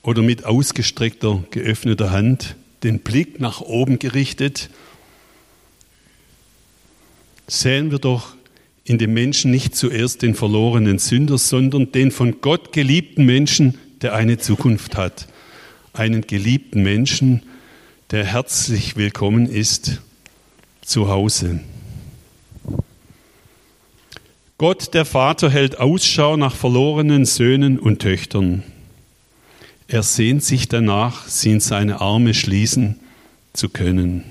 Oder 0.00 0.22
mit 0.22 0.46
ausgestreckter, 0.46 1.44
geöffneter 1.50 2.12
Hand, 2.12 2.56
den 2.82 3.00
Blick 3.00 3.40
nach 3.40 3.60
oben 3.60 3.98
gerichtet. 3.98 4.70
Sehen 7.46 7.90
wir 7.90 7.98
doch 7.98 8.34
in 8.84 8.98
dem 8.98 9.14
Menschen 9.14 9.50
nicht 9.50 9.74
zuerst 9.74 10.22
den 10.22 10.34
verlorenen 10.34 10.98
Sünder, 10.98 11.38
sondern 11.38 11.92
den 11.92 12.10
von 12.10 12.40
Gott 12.40 12.72
geliebten 12.72 13.24
Menschen, 13.24 13.78
der 14.02 14.14
eine 14.14 14.38
Zukunft 14.38 14.96
hat. 14.96 15.26
Einen 15.92 16.22
geliebten 16.22 16.82
Menschen, 16.82 17.42
der 18.10 18.24
herzlich 18.24 18.96
willkommen 18.96 19.46
ist 19.46 20.00
zu 20.82 21.08
Hause. 21.08 21.60
Gott 24.58 24.94
der 24.94 25.04
Vater 25.04 25.50
hält 25.50 25.78
Ausschau 25.78 26.36
nach 26.36 26.54
verlorenen 26.54 27.24
Söhnen 27.24 27.78
und 27.78 28.00
Töchtern. 28.00 28.62
Er 29.88 30.02
sehnt 30.02 30.42
sich 30.42 30.68
danach, 30.68 31.28
sie 31.28 31.52
in 31.52 31.60
seine 31.60 32.00
Arme 32.00 32.34
schließen 32.34 32.98
zu 33.52 33.68
können. 33.68 34.24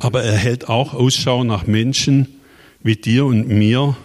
Aber 0.00 0.22
er 0.22 0.36
hält 0.36 0.68
auch 0.68 0.94
Ausschau 0.94 1.44
nach 1.44 1.66
Menschen 1.66 2.28
wie 2.82 2.96
dir 2.96 3.26
und 3.26 3.48
mir, 3.48 3.96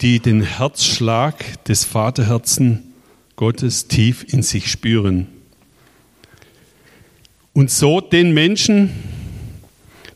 die 0.00 0.20
den 0.20 0.42
Herzschlag 0.42 1.64
des 1.64 1.84
Vaterherzen 1.84 2.92
Gottes 3.36 3.88
tief 3.88 4.24
in 4.28 4.42
sich 4.42 4.70
spüren. 4.70 5.26
Und 7.54 7.70
so 7.70 8.00
den 8.00 8.32
Menschen, 8.32 8.90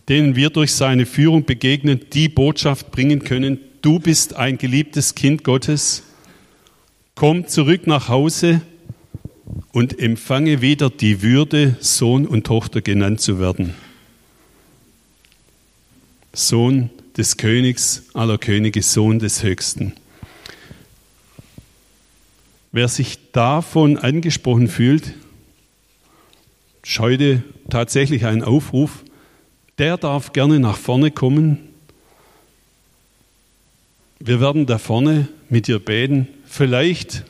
denen 0.08 0.36
wir 0.36 0.50
durch 0.50 0.72
seine 0.72 1.06
Führung 1.06 1.44
begegnen, 1.44 2.00
die 2.12 2.28
Botschaft 2.28 2.90
bringen 2.90 3.24
können, 3.24 3.58
du 3.82 3.98
bist 3.98 4.36
ein 4.36 4.58
geliebtes 4.58 5.14
Kind 5.14 5.42
Gottes, 5.42 6.02
komm 7.14 7.48
zurück 7.48 7.86
nach 7.86 8.08
Hause 8.08 8.60
und 9.72 9.98
empfange 9.98 10.60
wieder 10.60 10.90
die 10.90 11.22
Würde, 11.22 11.76
Sohn 11.80 12.26
und 12.26 12.46
Tochter 12.46 12.80
genannt 12.80 13.20
zu 13.20 13.38
werden. 13.38 13.74
Sohn 16.32 16.90
des 17.16 17.36
Königs 17.36 18.04
aller 18.14 18.38
Könige, 18.38 18.82
Sohn 18.82 19.18
des 19.18 19.42
Höchsten. 19.42 19.92
Wer 22.72 22.88
sich 22.88 23.30
davon 23.30 23.98
angesprochen 23.98 24.66
fühlt, 24.66 25.14
ist 26.82 26.98
heute 26.98 27.42
tatsächlich 27.70 28.26
ein 28.26 28.42
Aufruf, 28.42 29.04
der 29.78 29.96
darf 29.96 30.32
gerne 30.32 30.58
nach 30.58 30.76
vorne 30.76 31.10
kommen. 31.10 31.58
Wir 34.18 34.40
werden 34.40 34.66
da 34.66 34.78
vorne 34.78 35.28
mit 35.48 35.66
dir 35.68 35.78
beten. 35.78 36.28
Vielleicht 36.46 37.24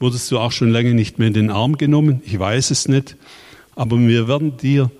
wurdest 0.00 0.30
du 0.32 0.38
auch 0.38 0.50
schon 0.50 0.70
lange 0.70 0.94
nicht 0.94 1.18
mehr 1.18 1.28
in 1.28 1.34
den 1.34 1.50
Arm 1.50 1.78
genommen. 1.78 2.22
Ich 2.24 2.38
weiß 2.38 2.70
es 2.70 2.88
nicht. 2.88 3.16
Aber 3.76 3.98
wir 3.98 4.26
werden 4.26 4.56
dir 4.56 4.90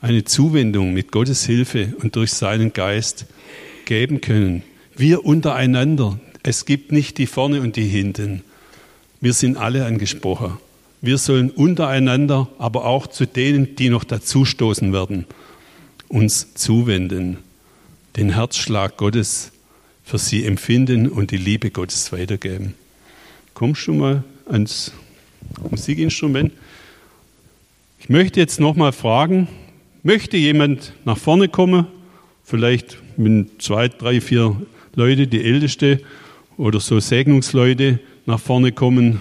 eine 0.00 0.24
Zuwendung 0.24 0.92
mit 0.92 1.12
Gottes 1.12 1.46
Hilfe 1.46 1.94
und 2.02 2.16
durch 2.16 2.32
seinen 2.32 2.72
Geist 2.72 3.26
geben 3.84 4.20
können. 4.20 4.64
Wir 4.96 5.24
untereinander. 5.24 6.18
Es 6.42 6.66
gibt 6.66 6.92
nicht 6.92 7.18
die 7.18 7.26
vorne 7.26 7.60
und 7.60 7.76
die 7.76 7.86
hinten. 7.86 8.42
Wir 9.20 9.32
sind 9.32 9.56
alle 9.56 9.86
angesprochen. 9.86 10.58
Wir 11.00 11.18
sollen 11.18 11.50
untereinander, 11.50 12.48
aber 12.58 12.84
auch 12.84 13.06
zu 13.06 13.26
denen, 13.26 13.76
die 13.76 13.88
noch 13.88 14.04
dazustoßen 14.04 14.92
werden, 14.92 15.26
uns 16.08 16.54
zuwenden, 16.54 17.38
den 18.16 18.34
Herzschlag 18.34 18.96
Gottes 18.96 19.52
für 20.04 20.18
sie 20.18 20.44
empfinden 20.44 21.08
und 21.08 21.30
die 21.30 21.36
Liebe 21.36 21.70
Gottes 21.70 22.12
weitergeben. 22.12 22.74
Kommst 23.54 23.86
du 23.86 23.94
mal 23.94 24.24
ans 24.46 24.92
Musikinstrument? 25.70 26.52
Ich 27.98 28.08
möchte 28.08 28.40
jetzt 28.40 28.60
nochmal 28.60 28.92
fragen, 28.92 29.48
möchte 30.02 30.36
jemand 30.36 30.92
nach 31.04 31.18
vorne 31.18 31.48
kommen? 31.48 31.86
Vielleicht 32.44 32.98
mit 33.16 33.62
zwei, 33.62 33.88
drei, 33.88 34.20
vier 34.20 34.60
Leute, 34.94 35.26
die 35.26 35.44
Älteste 35.44 36.00
oder 36.56 36.80
so 36.80 37.00
Segnungsleute 37.00 38.00
nach 38.26 38.40
vorne 38.40 38.72
kommen, 38.72 39.20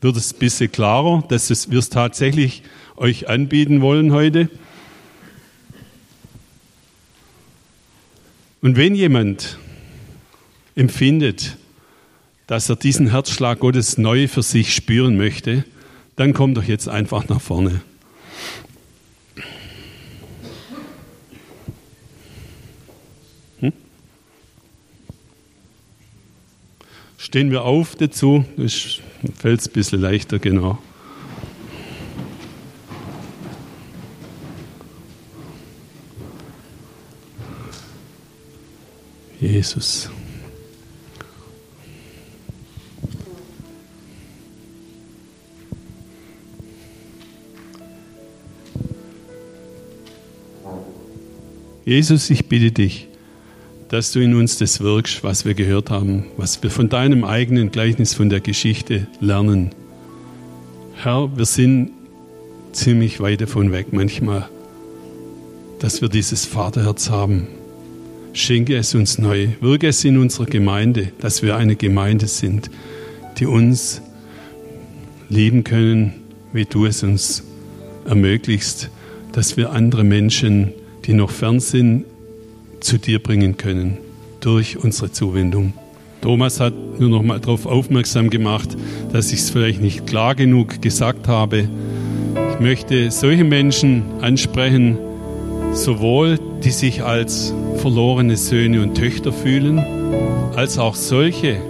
wird 0.00 0.16
es 0.16 0.32
ein 0.32 0.38
bisschen 0.38 0.72
klarer, 0.72 1.24
dass 1.28 1.70
wir 1.70 1.78
es 1.78 1.88
tatsächlich 1.90 2.62
euch 2.96 3.28
anbieten 3.28 3.80
wollen 3.80 4.12
heute. 4.12 4.48
Und 8.62 8.76
wenn 8.76 8.94
jemand 8.94 9.58
empfindet, 10.74 11.56
dass 12.46 12.68
er 12.68 12.76
diesen 12.76 13.10
Herzschlag 13.10 13.60
Gottes 13.60 13.98
neu 13.98 14.28
für 14.28 14.42
sich 14.42 14.74
spüren 14.74 15.16
möchte, 15.16 15.64
dann 16.16 16.32
kommt 16.32 16.56
doch 16.56 16.64
jetzt 16.64 16.88
einfach 16.88 17.28
nach 17.28 17.40
vorne. 17.40 17.80
Hm? 23.60 23.72
Stehen 27.16 27.50
wir 27.50 27.62
auf 27.62 27.94
dazu, 27.96 28.44
das 28.56 29.00
fällt 29.38 29.60
es 29.60 29.68
ein 29.68 29.72
bisschen 29.72 30.00
leichter, 30.00 30.38
genau. 30.38 30.78
Jesus. 39.40 40.08
Jesus, 51.94 52.30
ich 52.30 52.46
bitte 52.46 52.72
dich, 52.72 53.06
dass 53.90 54.12
du 54.12 54.20
in 54.20 54.34
uns 54.34 54.56
das 54.56 54.80
wirkst, 54.80 55.22
was 55.24 55.44
wir 55.44 55.52
gehört 55.52 55.90
haben, 55.90 56.24
was 56.38 56.62
wir 56.62 56.70
von 56.70 56.88
deinem 56.88 57.22
eigenen 57.22 57.70
Gleichnis 57.70 58.14
von 58.14 58.30
der 58.30 58.40
Geschichte 58.40 59.08
lernen. 59.20 59.72
Herr, 60.94 61.36
wir 61.36 61.44
sind 61.44 61.90
ziemlich 62.72 63.20
weit 63.20 63.42
davon 63.42 63.72
weg 63.72 63.88
manchmal, 63.92 64.48
dass 65.80 66.00
wir 66.00 66.08
dieses 66.08 66.46
Vaterherz 66.46 67.10
haben. 67.10 67.46
Schenke 68.32 68.74
es 68.74 68.94
uns 68.94 69.18
neu, 69.18 69.48
wirke 69.60 69.88
es 69.88 70.02
in 70.02 70.16
unserer 70.16 70.46
Gemeinde, 70.46 71.12
dass 71.20 71.42
wir 71.42 71.56
eine 71.58 71.76
Gemeinde 71.76 72.26
sind, 72.26 72.70
die 73.36 73.44
uns 73.44 74.00
lieben 75.28 75.62
können, 75.62 76.14
wie 76.54 76.64
du 76.64 76.86
es 76.86 77.02
uns 77.02 77.44
ermöglichst, 78.06 78.88
dass 79.32 79.58
wir 79.58 79.72
andere 79.72 80.04
Menschen, 80.04 80.72
die 81.04 81.14
noch 81.14 81.30
fern 81.30 81.60
sind, 81.60 82.04
zu 82.80 82.98
dir 82.98 83.22
bringen 83.22 83.56
können 83.56 83.98
durch 84.40 84.76
unsere 84.76 85.12
Zuwendung. 85.12 85.72
Thomas 86.20 86.60
hat 86.60 86.74
nur 86.98 87.08
noch 87.08 87.22
mal 87.22 87.40
darauf 87.40 87.66
aufmerksam 87.66 88.30
gemacht, 88.30 88.76
dass 89.12 89.32
ich 89.32 89.40
es 89.40 89.50
vielleicht 89.50 89.80
nicht 89.80 90.06
klar 90.06 90.34
genug 90.34 90.80
gesagt 90.80 91.26
habe. 91.26 91.68
Ich 92.52 92.60
möchte 92.60 93.10
solche 93.10 93.44
Menschen 93.44 94.04
ansprechen, 94.20 94.98
sowohl 95.72 96.38
die 96.62 96.70
sich 96.70 97.02
als 97.02 97.52
verlorene 97.78 98.36
Söhne 98.36 98.82
und 98.82 98.94
Töchter 98.94 99.32
fühlen, 99.32 99.78
als 100.54 100.78
auch 100.78 100.94
solche, 100.94 101.60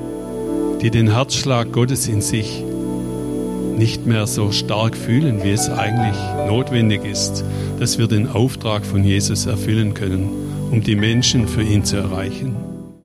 die 0.82 0.90
den 0.90 1.12
Herzschlag 1.12 1.72
Gottes 1.72 2.08
in 2.08 2.20
sich 2.20 2.62
nicht 3.76 4.06
mehr 4.06 4.26
so 4.26 4.52
stark 4.52 4.96
fühlen, 4.96 5.42
wie 5.42 5.50
es 5.50 5.68
eigentlich 5.68 6.16
notwendig 6.46 7.04
ist, 7.04 7.44
dass 7.78 7.98
wir 7.98 8.06
den 8.06 8.28
Auftrag 8.28 8.84
von 8.84 9.04
Jesus 9.04 9.46
erfüllen 9.46 9.94
können, 9.94 10.28
um 10.70 10.82
die 10.82 10.96
Menschen 10.96 11.48
für 11.48 11.62
ihn 11.62 11.84
zu 11.84 11.96
erreichen. 11.96 12.71